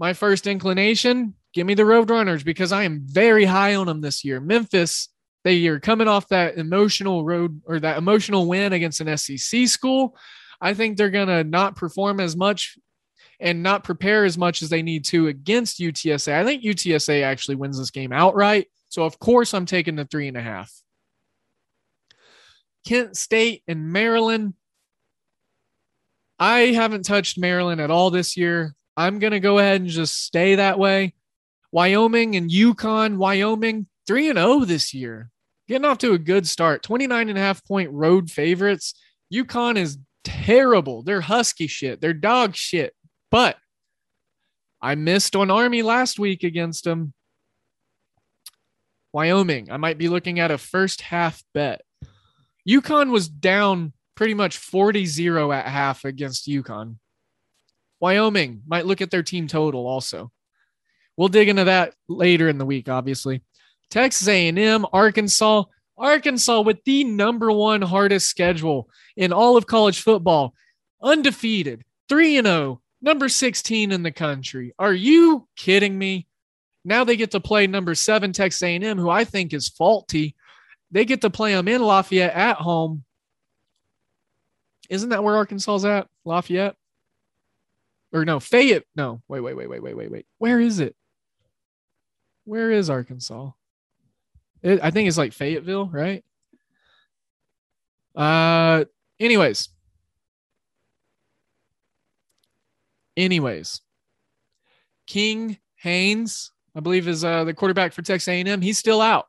[0.00, 4.00] my first inclination, give me the Road Runners because I am very high on them
[4.00, 4.40] this year.
[4.40, 5.10] Memphis,
[5.44, 10.16] they are coming off that emotional road or that emotional win against an SEC school.
[10.58, 12.78] I think they're going to not perform as much
[13.40, 16.32] and not prepare as much as they need to against UTSA.
[16.32, 18.68] I think UTSA actually wins this game outright.
[18.88, 20.72] So, of course, I'm taking the three and a half.
[22.86, 24.54] Kent State and Maryland.
[26.38, 28.74] I haven't touched Maryland at all this year.
[28.96, 31.14] I'm going to go ahead and just stay that way.
[31.72, 35.30] Wyoming and UConn, Wyoming 3 and 0 this year.
[35.68, 36.82] Getting off to a good start.
[36.82, 38.94] 29 and a half point road favorites.
[39.32, 41.02] UConn is terrible.
[41.02, 42.00] They're husky shit.
[42.00, 42.94] They're dog shit.
[43.30, 43.56] But
[44.80, 47.12] I missed on Army last week against them.
[49.12, 51.82] Wyoming, I might be looking at a first half bet.
[52.68, 56.96] UConn was down pretty much 40 0 at half against UConn.
[58.00, 60.30] Wyoming might look at their team total also.
[61.16, 63.42] We'll dig into that later in the week, obviously.
[63.90, 65.64] Texas A&M, Arkansas,
[65.98, 70.54] Arkansas with the number one hardest schedule in all of college football,
[71.02, 74.74] undefeated, 3 and 0, number 16 in the country.
[74.78, 76.26] Are you kidding me?
[76.84, 80.34] Now they get to play number 7 Texas A&M who I think is faulty.
[80.90, 83.04] They get to play them in Lafayette at home.
[84.88, 86.08] Isn't that where Arkansas's at?
[86.24, 86.74] Lafayette?
[88.12, 88.84] or no, Fayette.
[88.96, 90.26] No, wait, wait, wait, wait, wait, wait, wait.
[90.38, 90.96] Where is it?
[92.44, 93.50] Where is Arkansas?
[94.62, 96.24] It, I think it's like Fayetteville, right?
[98.14, 98.84] Uh,
[99.18, 99.68] anyways.
[103.16, 103.80] Anyways,
[105.06, 108.60] King Haynes, I believe, is uh, the quarterback for Texas A&M.
[108.60, 109.26] He's still out.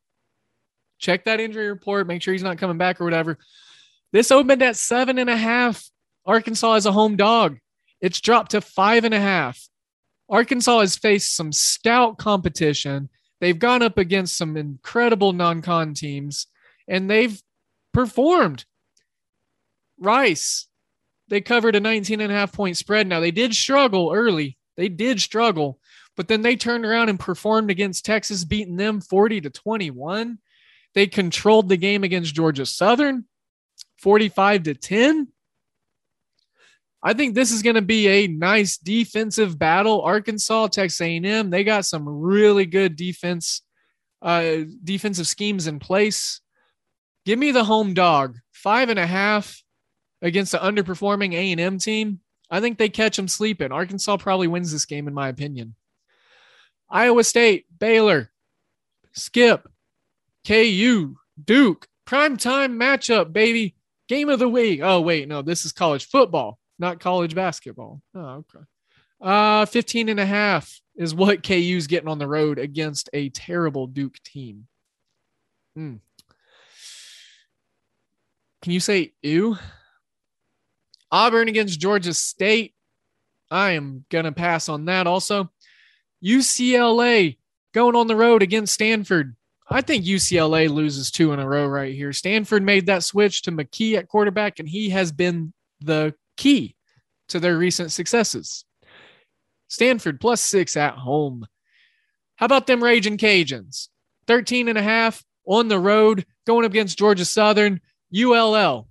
[0.99, 2.07] Check that injury report.
[2.07, 3.37] Make sure he's not coming back or whatever.
[4.11, 5.89] This opened at seven and a half.
[6.25, 7.57] Arkansas is a home dog.
[7.99, 9.67] It's dropped to five and a half.
[10.29, 13.09] Arkansas has faced some stout competition.
[13.39, 16.47] They've gone up against some incredible non con teams
[16.87, 17.41] and they've
[17.93, 18.65] performed.
[19.99, 20.67] Rice,
[21.31, 23.07] they covered a 19 and a half point spread.
[23.07, 24.57] Now, they did struggle early.
[24.75, 25.79] They did struggle,
[26.17, 30.39] but then they turned around and performed against Texas, beating them 40 to 21.
[30.93, 33.23] They controlled the game against Georgia Southern
[33.99, 35.29] 45 to 10.
[37.01, 40.01] I think this is going to be a nice defensive battle.
[40.01, 43.61] Arkansas, Texas A&M, they got some really good defense,
[44.21, 46.41] uh, defensive schemes in place.
[47.25, 49.60] Give me the home dog, five and a half
[50.21, 52.19] against the underperforming A&M team.
[52.49, 53.71] I think they catch them sleeping.
[53.71, 55.75] Arkansas probably wins this game, in my opinion.
[56.89, 58.31] Iowa State, Baylor,
[59.13, 59.69] Skip,
[60.45, 63.75] KU, Duke, prime time matchup, baby.
[64.09, 64.81] Game of the week.
[64.83, 68.01] Oh, wait, no, this is college football not college basketball.
[68.13, 68.65] Oh, okay.
[69.21, 73.87] Uh, 15 and a half is what KU's getting on the road against a terrible
[73.87, 74.67] Duke team.
[75.75, 75.97] Hmm.
[78.63, 79.57] Can you say ew?
[81.11, 82.73] Auburn against Georgia State.
[83.49, 85.51] I am going to pass on that also.
[86.23, 87.37] UCLA
[87.73, 89.35] going on the road against Stanford.
[89.69, 92.13] I think UCLA loses two in a row right here.
[92.13, 96.75] Stanford made that switch to McKee at quarterback, and he has been the key
[97.29, 98.65] to their recent successes.
[99.69, 101.45] Stanford plus six at home.
[102.35, 103.87] How about them Raging Cajuns?
[104.27, 107.79] 13 and a half on the road going up against Georgia Southern.
[108.13, 108.87] ULL.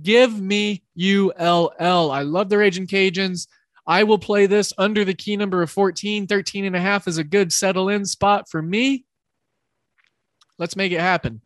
[0.00, 2.10] Give me ULL.
[2.10, 3.46] I love the Raging Cajuns.
[3.86, 6.26] I will play this under the key number of 14.
[6.26, 9.04] 13 and a half is a good settle in spot for me.
[10.58, 11.40] Let's make it happen.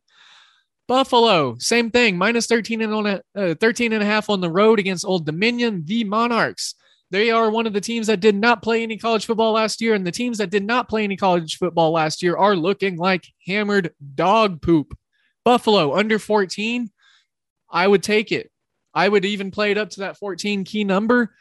[0.89, 4.51] Buffalo, same thing, minus 13 and on a, uh, 13 and a half on the
[4.51, 6.75] road against Old Dominion, the Monarchs.
[7.11, 9.95] They are one of the teams that did not play any college football last year,
[9.95, 13.27] and the teams that did not play any college football last year are looking like
[13.47, 14.97] hammered dog poop.
[15.45, 16.91] Buffalo under 14,
[17.71, 18.52] I would take it.
[18.95, 21.35] I would even play it up to that 14 key number.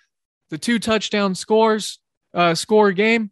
[0.49, 1.99] The two touchdown scores,
[2.33, 3.31] uh, score game.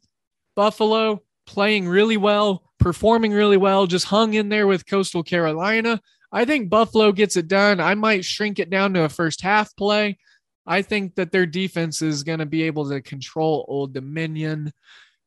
[0.56, 6.02] Buffalo playing really well, performing really well, just hung in there with Coastal Carolina.
[6.32, 7.80] I think Buffalo gets it done.
[7.80, 10.18] I might shrink it down to a first half play.
[10.66, 14.72] I think that their defense is going to be able to control Old Dominion.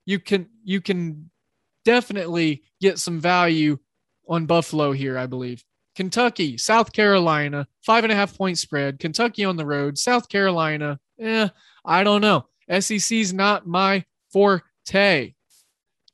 [0.06, 1.30] You can you can
[1.84, 3.78] definitely get some value
[4.28, 5.64] on Buffalo here, I believe.
[5.94, 8.98] Kentucky, South Carolina, five and a half point spread.
[8.98, 10.98] Kentucky on the road, South Carolina.
[11.20, 11.48] Eh,
[11.84, 12.46] I don't know.
[12.80, 15.34] SEC's not my forte.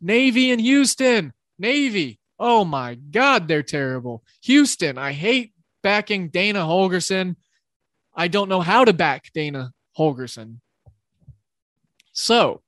[0.01, 1.33] Navy and Houston.
[1.59, 2.19] Navy.
[2.39, 4.23] Oh my God, they're terrible.
[4.43, 4.99] Houston.
[4.99, 5.53] I hate
[5.83, 7.37] backing Dana Holgorsen.
[8.15, 10.59] I don't know how to back Dana Holgorsen.
[12.13, 12.63] So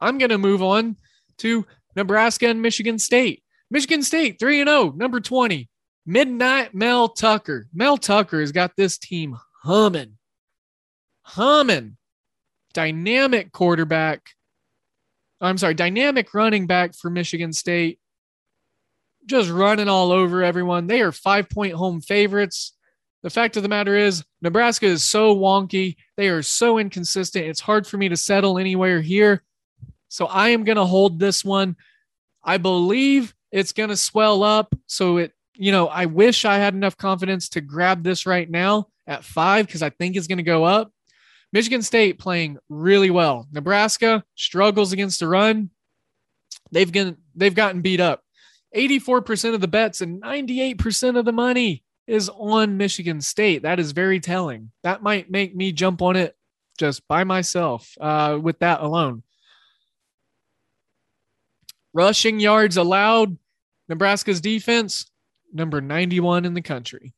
[0.00, 0.96] I'm going to move on
[1.38, 3.42] to Nebraska and Michigan State.
[3.70, 5.68] Michigan State 3 0, number 20.
[6.08, 7.68] Midnight Mel Tucker.
[7.74, 10.16] Mel Tucker has got this team humming.
[11.20, 11.98] Humming.
[12.72, 14.30] Dynamic quarterback.
[15.38, 18.00] I'm sorry, dynamic running back for Michigan State.
[19.26, 20.86] Just running all over everyone.
[20.86, 22.74] They are five point home favorites.
[23.22, 25.96] The fact of the matter is, Nebraska is so wonky.
[26.16, 27.44] They are so inconsistent.
[27.44, 29.42] It's hard for me to settle anywhere here.
[30.08, 31.76] So I am going to hold this one.
[32.42, 34.74] I believe it's going to swell up.
[34.86, 38.88] So it, you know, I wish I had enough confidence to grab this right now
[39.06, 40.92] at five because I think it's going to go up.
[41.52, 43.48] Michigan State playing really well.
[43.52, 45.70] Nebraska struggles against the run.
[46.70, 48.22] They've gotten, they've gotten beat up.
[48.76, 53.62] 84% of the bets and 98% of the money is on Michigan State.
[53.62, 54.70] That is very telling.
[54.84, 56.36] That might make me jump on it
[56.78, 59.22] just by myself uh, with that alone.
[61.92, 63.36] Rushing yards allowed.
[63.88, 65.10] Nebraska's defense,
[65.52, 67.14] number 91 in the country.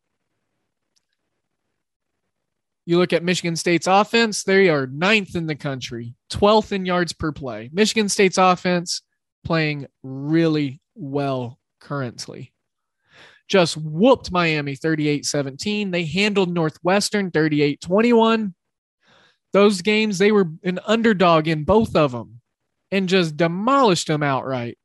[2.87, 7.13] You look at Michigan State's offense, they are ninth in the country, 12th in yards
[7.13, 7.71] per play.
[7.73, 9.03] Michigan State's offense
[9.45, 12.53] playing really well currently.
[13.49, 15.91] Just whooped Miami 38 17.
[15.91, 18.55] They handled Northwestern 38 21.
[19.53, 22.41] Those games, they were an underdog in both of them
[22.91, 24.79] and just demolished them outright.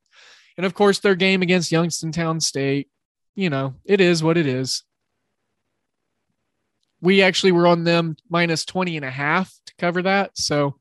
[0.58, 2.88] And of course, their game against Youngstown State,
[3.36, 4.84] you know, it is what it is
[7.06, 10.32] we actually were on them minus 20 and a half to cover that.
[10.36, 10.76] So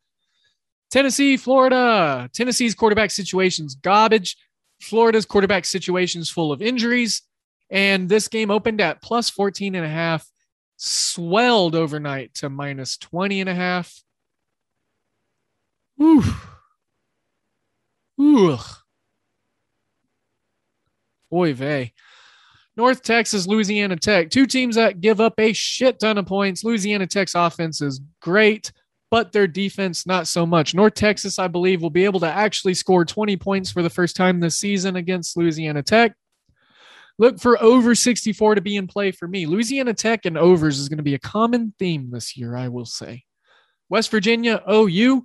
[0.91, 2.31] Tennessee, Florida.
[2.33, 4.37] Tennessee's quarterback situation's garbage.
[4.81, 7.23] Florida's quarterback situation's full of injuries.
[7.71, 10.27] And this game opened at plus 14 and a half,
[10.77, 14.03] swelled overnight to minus 20 and a half.
[16.01, 16.25] Ooh.
[18.21, 18.59] Ooh.
[21.33, 21.93] Oy vey.
[22.77, 26.65] North Texas, Louisiana Tech, two teams that give up a shit ton of points.
[26.65, 28.73] Louisiana Tech's offense is great,
[29.11, 30.75] but their defense not so much.
[30.75, 34.17] North Texas, I believe, will be able to actually score 20 points for the first
[34.17, 36.17] time this season against Louisiana Tech.
[37.17, 39.47] Look for over 64 to be in play for me.
[39.47, 42.87] Louisiana Tech and overs is going to be a common theme this year, I will
[42.87, 43.23] say.
[43.89, 45.25] West Virginia, OU.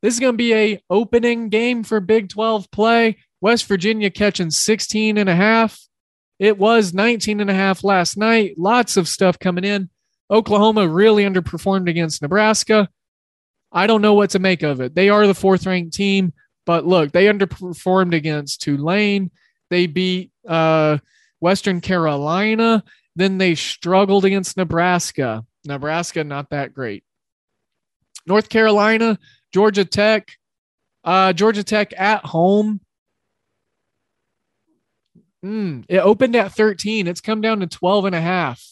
[0.00, 3.18] This is going to be a opening game for Big 12 play.
[3.40, 5.78] West Virginia catching 16 and a half.
[6.42, 8.58] It was 19 and a half last night.
[8.58, 9.88] Lots of stuff coming in.
[10.28, 12.88] Oklahoma really underperformed against Nebraska.
[13.70, 14.92] I don't know what to make of it.
[14.92, 16.32] They are the fourth ranked team,
[16.66, 19.30] but look, they underperformed against Tulane.
[19.70, 20.98] They beat uh,
[21.38, 22.82] Western Carolina.
[23.14, 25.44] Then they struggled against Nebraska.
[25.64, 27.04] Nebraska, not that great.
[28.26, 29.16] North Carolina,
[29.54, 30.32] Georgia Tech.
[31.04, 32.80] Uh, Georgia Tech at home
[35.44, 37.06] Mm, it opened at 13.
[37.06, 38.64] It's come down to 12 and a half.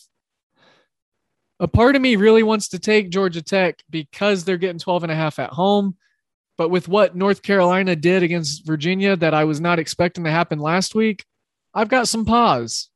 [1.58, 5.12] A part of me really wants to take Georgia Tech because they're getting 12 and
[5.12, 5.96] a half at home.
[6.56, 10.58] But with what North Carolina did against Virginia that I was not expecting to happen
[10.58, 11.24] last week,
[11.74, 12.90] I've got some pause.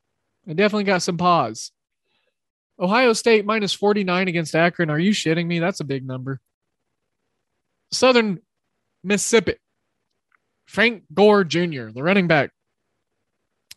[0.48, 1.72] I definitely got some pause.
[2.78, 4.90] Ohio State minus 49 against Akron.
[4.90, 5.58] Are you shitting me?
[5.58, 6.40] That's a big number.
[7.92, 8.40] Southern
[9.02, 9.54] Mississippi.
[10.66, 12.50] Frank Gore Jr., the running back,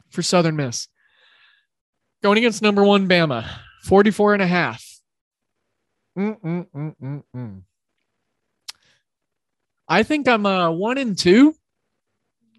[0.10, 0.88] for Southern Miss.
[2.24, 3.48] Going against number one Bama,
[3.84, 4.84] 44 and a half.
[6.18, 7.62] Mm-mm-mm-mm-mm.
[9.88, 11.56] I think I'm uh, one and two.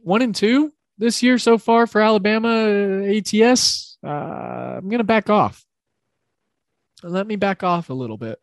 [0.02, 3.98] One and two this year so far for Alabama uh, ATS.
[4.02, 5.64] Uh, I'm going to back off.
[7.02, 8.38] Let me back off a little bit.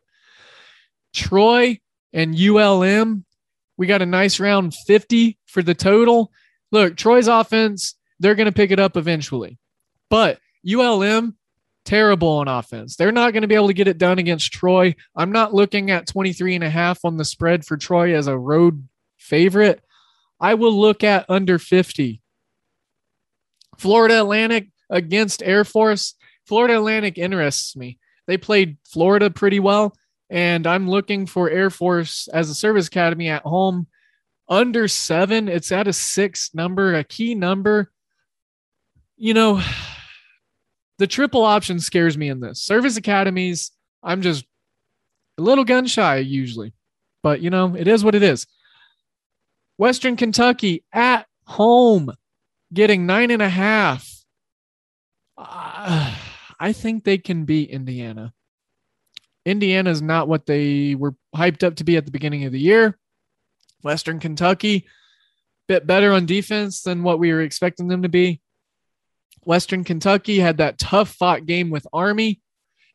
[1.12, 1.80] Troy
[2.12, 3.24] and ULM,
[3.76, 6.30] we got a nice round 50 for the total.
[6.70, 9.58] Look, Troy's offense they're going to pick it up eventually.
[10.08, 10.38] But
[10.68, 11.36] ULM,
[11.84, 12.96] terrible on offense.
[12.96, 14.94] They're not going to be able to get it done against Troy.
[15.14, 18.36] I'm not looking at 23 and a half on the spread for Troy as a
[18.36, 18.86] road
[19.16, 19.82] favorite.
[20.40, 22.20] I will look at under 50.
[23.78, 26.14] Florida Atlantic against Air Force.
[26.44, 27.98] Florida Atlantic interests me.
[28.26, 29.94] They played Florida pretty well,
[30.28, 33.86] and I'm looking for Air Force as a service academy at home.
[34.48, 37.90] Under seven, it's at a six number, a key number
[39.16, 39.62] you know,
[40.98, 42.62] the triple option scares me in this.
[42.62, 43.72] Service academies,
[44.02, 44.44] I'm just
[45.38, 46.72] a little gun shy usually,
[47.22, 48.46] but you know, it is what it is.
[49.78, 52.10] Western Kentucky at home
[52.72, 54.08] getting nine and a half.
[55.36, 56.14] Uh,
[56.58, 58.32] I think they can beat Indiana.
[59.44, 62.58] Indiana is not what they were hyped up to be at the beginning of the
[62.58, 62.98] year.
[63.82, 64.86] Western Kentucky,
[65.68, 68.40] bit better on defense than what we were expecting them to be.
[69.46, 72.40] Western Kentucky had that tough fought game with Army.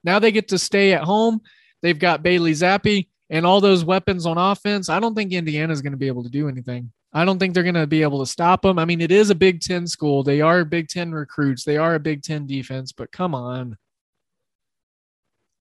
[0.04, 1.42] Now they get to stay at home.
[1.82, 4.90] They've got Bailey Zappe and all those weapons on offense.
[4.90, 6.92] I don't think Indiana is going to be able to do anything.
[7.14, 8.80] I don't think they're going to be able to stop them.
[8.80, 10.24] I mean, it is a Big Ten school.
[10.24, 11.64] They are Big Ten recruits.
[11.64, 13.78] They are a Big Ten defense, but come on.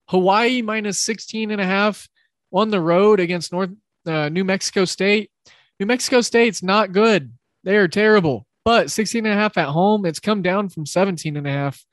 [0.08, 2.08] Hawaii minus 16 and a half
[2.52, 3.70] on the road against North
[4.06, 5.30] uh, New Mexico State.
[5.78, 7.32] New Mexico State's not good.
[7.62, 11.36] They are terrible but 16 and a half at home, it's come down from 17
[11.36, 11.84] and a half.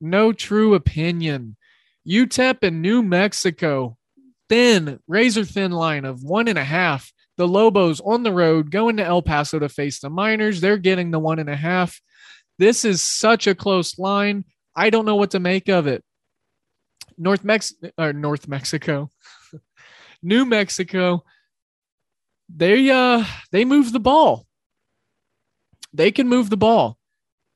[0.00, 1.56] No true opinion.
[2.06, 3.96] UTEP and New Mexico,
[4.48, 7.12] thin, razor thin line of one and a half.
[7.36, 10.60] The Lobos on the road going to El Paso to face the Miners.
[10.60, 12.00] They're getting the one and a half.
[12.58, 14.44] This is such a close line.
[14.76, 16.04] I don't know what to make of it.
[17.16, 19.10] North Mex or North Mexico,
[20.22, 21.24] New Mexico.
[22.54, 24.46] They uh they move the ball.
[25.94, 26.98] They can move the ball.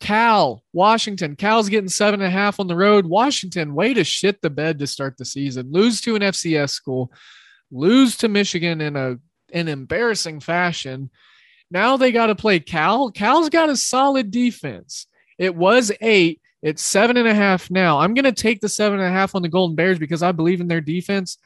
[0.01, 1.35] Cal, Washington.
[1.35, 3.05] Cal's getting seven and a half on the road.
[3.05, 5.73] Washington, way to shit the bed to start the season.
[5.73, 7.12] Lose to an FCS school,
[7.70, 9.19] lose to Michigan in a
[9.52, 11.10] an embarrassing fashion.
[11.70, 13.10] Now they got to play Cal.
[13.10, 15.06] Cal's got a solid defense.
[15.36, 16.40] It was eight.
[16.62, 17.98] It's seven and a half now.
[17.98, 20.32] I'm going to take the seven and a half on the Golden Bears because I
[20.32, 21.39] believe in their defense.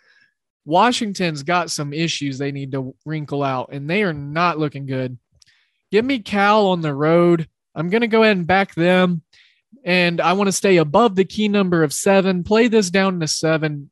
[0.65, 5.19] Washington's got some issues they need to wrinkle out, and they are not looking good.
[5.93, 7.49] Give me Cal on the road.
[7.75, 9.23] I'm going to go ahead and back them.
[9.85, 12.45] And I want to stay above the key number of seven.
[12.45, 13.91] Play this down to seven.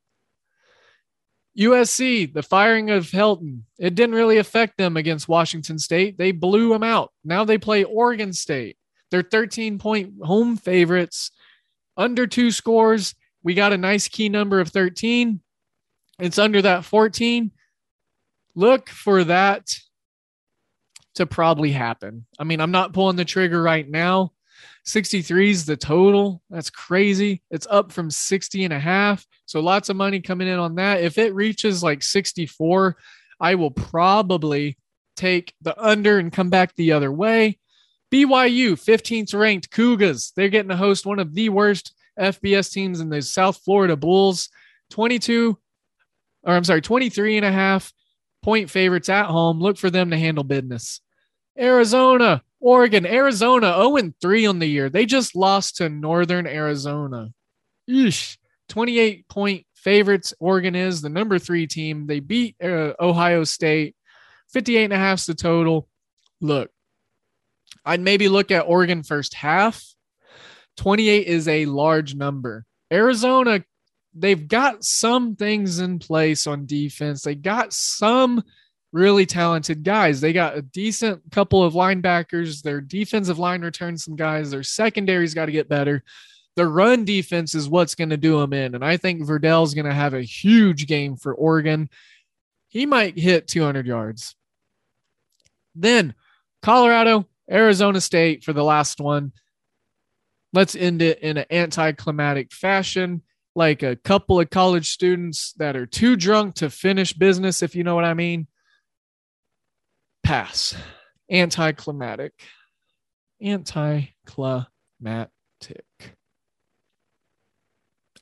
[1.57, 6.17] USC, the firing of Helton, it didn't really affect them against Washington State.
[6.17, 7.11] They blew them out.
[7.23, 8.77] Now they play Oregon State.
[9.11, 11.29] They're 13 point home favorites,
[11.97, 13.13] under two scores.
[13.43, 15.41] We got a nice key number of 13.
[16.19, 17.51] It's under that 14.
[18.55, 19.67] Look for that
[21.15, 22.25] to probably happen.
[22.39, 24.33] I mean, I'm not pulling the trigger right now.
[24.85, 26.41] 63 is the total.
[26.49, 27.41] That's crazy.
[27.51, 29.25] It's up from 60 and a half.
[29.45, 31.01] So lots of money coming in on that.
[31.01, 32.97] If it reaches like 64,
[33.39, 34.77] I will probably
[35.15, 37.59] take the under and come back the other way.
[38.11, 40.33] BYU, 15th ranked Cougars.
[40.35, 44.49] They're getting to host one of the worst FBS teams in the South Florida Bulls.
[44.89, 45.57] 22,
[46.43, 47.93] or I'm sorry, 23 and a half
[48.41, 49.59] point favorites at home.
[49.59, 51.01] Look for them to handle business.
[51.59, 54.89] Arizona, Oregon, Arizona 0 3 on the year.
[54.89, 57.31] They just lost to Northern Arizona.
[57.89, 58.37] Eesh.
[58.69, 60.33] 28 point favorites.
[60.39, 62.07] Oregon is the number three team.
[62.07, 63.95] They beat uh, Ohio State.
[64.53, 65.87] 58 and a half is the total.
[66.39, 66.71] Look,
[67.85, 69.83] I'd maybe look at Oregon first half.
[70.77, 72.65] 28 is a large number.
[72.91, 73.63] Arizona
[74.13, 77.21] they've got some things in place on defense.
[77.21, 78.43] They got some
[78.91, 80.19] really talented guys.
[80.19, 82.61] They got a decent couple of linebackers.
[82.61, 84.51] Their defensive line returns some guys.
[84.51, 86.03] Their secondary's got to get better.
[86.55, 88.75] The run defense is what's going to do them in.
[88.75, 91.89] And I think Verdell's going to have a huge game for Oregon.
[92.67, 94.35] He might hit 200 yards.
[95.73, 96.13] Then
[96.61, 99.31] Colorado, Arizona State for the last one.
[100.51, 103.21] Let's end it in an anticlimactic fashion
[103.55, 107.83] like a couple of college students that are too drunk to finish business, if you
[107.83, 108.47] know what I mean.
[110.23, 110.75] Pass.
[111.29, 112.33] Anticlimactic.
[113.43, 114.67] Anticlimactic.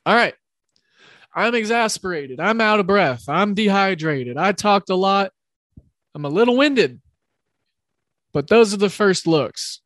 [0.06, 0.34] All right.
[1.32, 2.40] I'm exasperated.
[2.40, 3.28] I'm out of breath.
[3.28, 4.36] I'm dehydrated.
[4.36, 5.32] I talked a lot.
[6.14, 7.00] I'm a little winded.
[8.32, 9.80] But those are the first looks.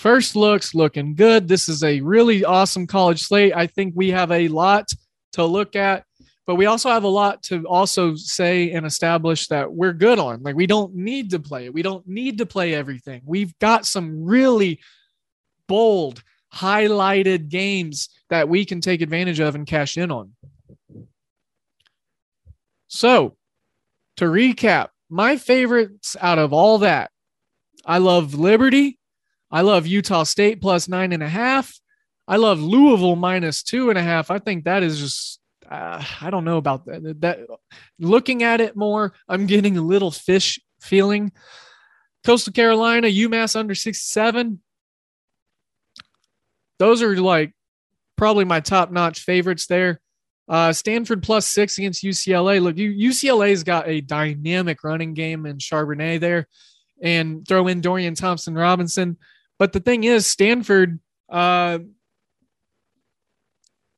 [0.00, 1.46] First looks looking good.
[1.46, 3.52] This is a really awesome college slate.
[3.54, 4.90] I think we have a lot
[5.34, 6.06] to look at,
[6.46, 10.42] but we also have a lot to also say and establish that we're good on.
[10.42, 11.74] Like we don't need to play it.
[11.74, 13.20] We don't need to play everything.
[13.26, 14.80] We've got some really
[15.68, 16.22] bold,
[16.54, 20.32] highlighted games that we can take advantage of and cash in on.
[22.88, 23.36] So,
[24.16, 27.10] to recap, my favorites out of all that,
[27.84, 28.96] I love Liberty.
[29.50, 31.78] I love Utah State plus nine and a half.
[32.28, 34.30] I love Louisville minus two and a half.
[34.30, 37.20] I think that is just, uh, I don't know about that.
[37.20, 37.40] That
[37.98, 41.32] looking at it more, I'm getting a little fish feeling.
[42.24, 44.60] Coastal Carolina, UMass under 67.
[46.78, 47.52] Those are like
[48.16, 50.00] probably my top notch favorites there.
[50.48, 52.60] Uh, Stanford plus six against UCLA.
[52.60, 56.48] Look, UCLA's got a dynamic running game in Charbonnet there,
[57.00, 59.16] and throw in Dorian Thompson Robinson.
[59.60, 61.80] But the thing is, Stanford, uh,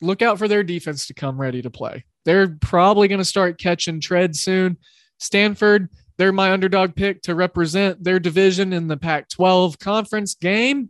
[0.01, 2.05] look out for their defense to come ready to play.
[2.25, 4.77] They're probably going to start catching tread soon.
[5.21, 10.89] Stanford, they're my underdog pick to represent their division in the Pac 12 conference game.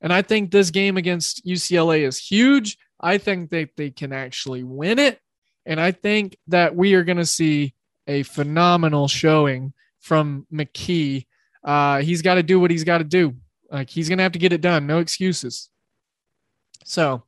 [0.00, 2.78] And I think this game against UCLA is huge.
[2.98, 5.20] I think that they can actually win it.
[5.66, 7.74] And I think that we are going to see
[8.06, 11.26] a phenomenal showing from McKee.
[11.62, 13.34] Uh, he's got to do what he's got to do.
[13.70, 14.86] Like he's gonna have to get it done.
[14.86, 15.68] No excuses.
[16.84, 17.22] So,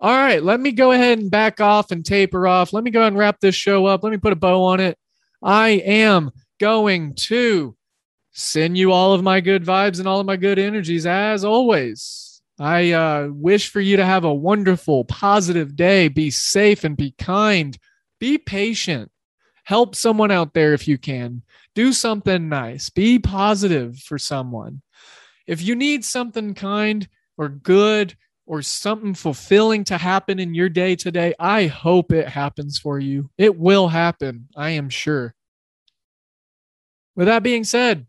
[0.00, 2.72] all right, let me go ahead and back off and taper off.
[2.72, 4.02] Let me go and wrap this show up.
[4.02, 4.96] Let me put a bow on it.
[5.42, 7.76] I am going to
[8.32, 12.42] send you all of my good vibes and all of my good energies as always.
[12.58, 16.08] I uh, wish for you to have a wonderful, positive day.
[16.08, 17.76] Be safe and be kind.
[18.18, 19.10] Be patient.
[19.64, 21.42] Help someone out there if you can.
[21.74, 22.90] Do something nice.
[22.90, 24.82] Be positive for someone.
[25.50, 28.14] If you need something kind or good
[28.46, 33.30] or something fulfilling to happen in your day today, I hope it happens for you.
[33.36, 35.34] It will happen, I am sure.
[37.16, 38.06] With that being said,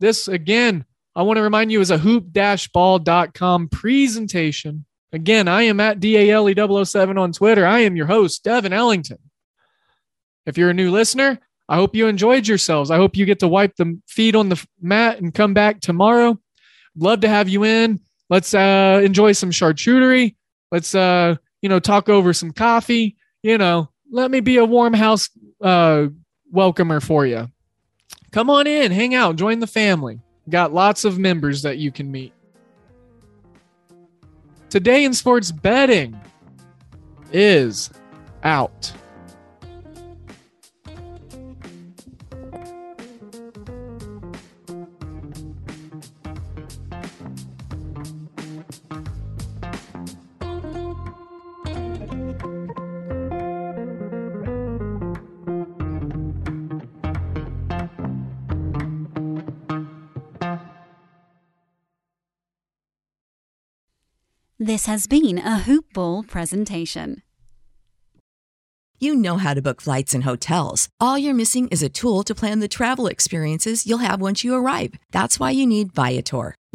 [0.00, 0.84] this again,
[1.14, 4.84] I want to remind you is a hoop-ball.com presentation.
[5.14, 7.64] Again, I am at DALE007 on Twitter.
[7.64, 9.18] I am your host, Devin Ellington.
[10.44, 11.38] If you're a new listener,
[11.70, 12.90] I hope you enjoyed yourselves.
[12.90, 16.38] I hope you get to wipe the feet on the mat and come back tomorrow
[16.96, 18.00] love to have you in.
[18.28, 20.34] Let's uh, enjoy some charcuterie.
[20.72, 23.16] Let's uh, you know talk over some coffee.
[23.42, 26.06] You know, let me be a warm house uh,
[26.50, 27.48] welcomer for you.
[28.32, 30.20] Come on in, hang out, join the family.
[30.48, 32.32] Got lots of members that you can meet.
[34.68, 36.18] Today in sports betting
[37.32, 37.90] is
[38.42, 38.92] out.
[64.66, 67.22] This has been a Hoop Ball presentation.
[68.98, 70.88] You know how to book flights and hotels.
[70.98, 74.56] All you're missing is a tool to plan the travel experiences you'll have once you
[74.56, 74.94] arrive.
[75.12, 76.56] That's why you need Viator.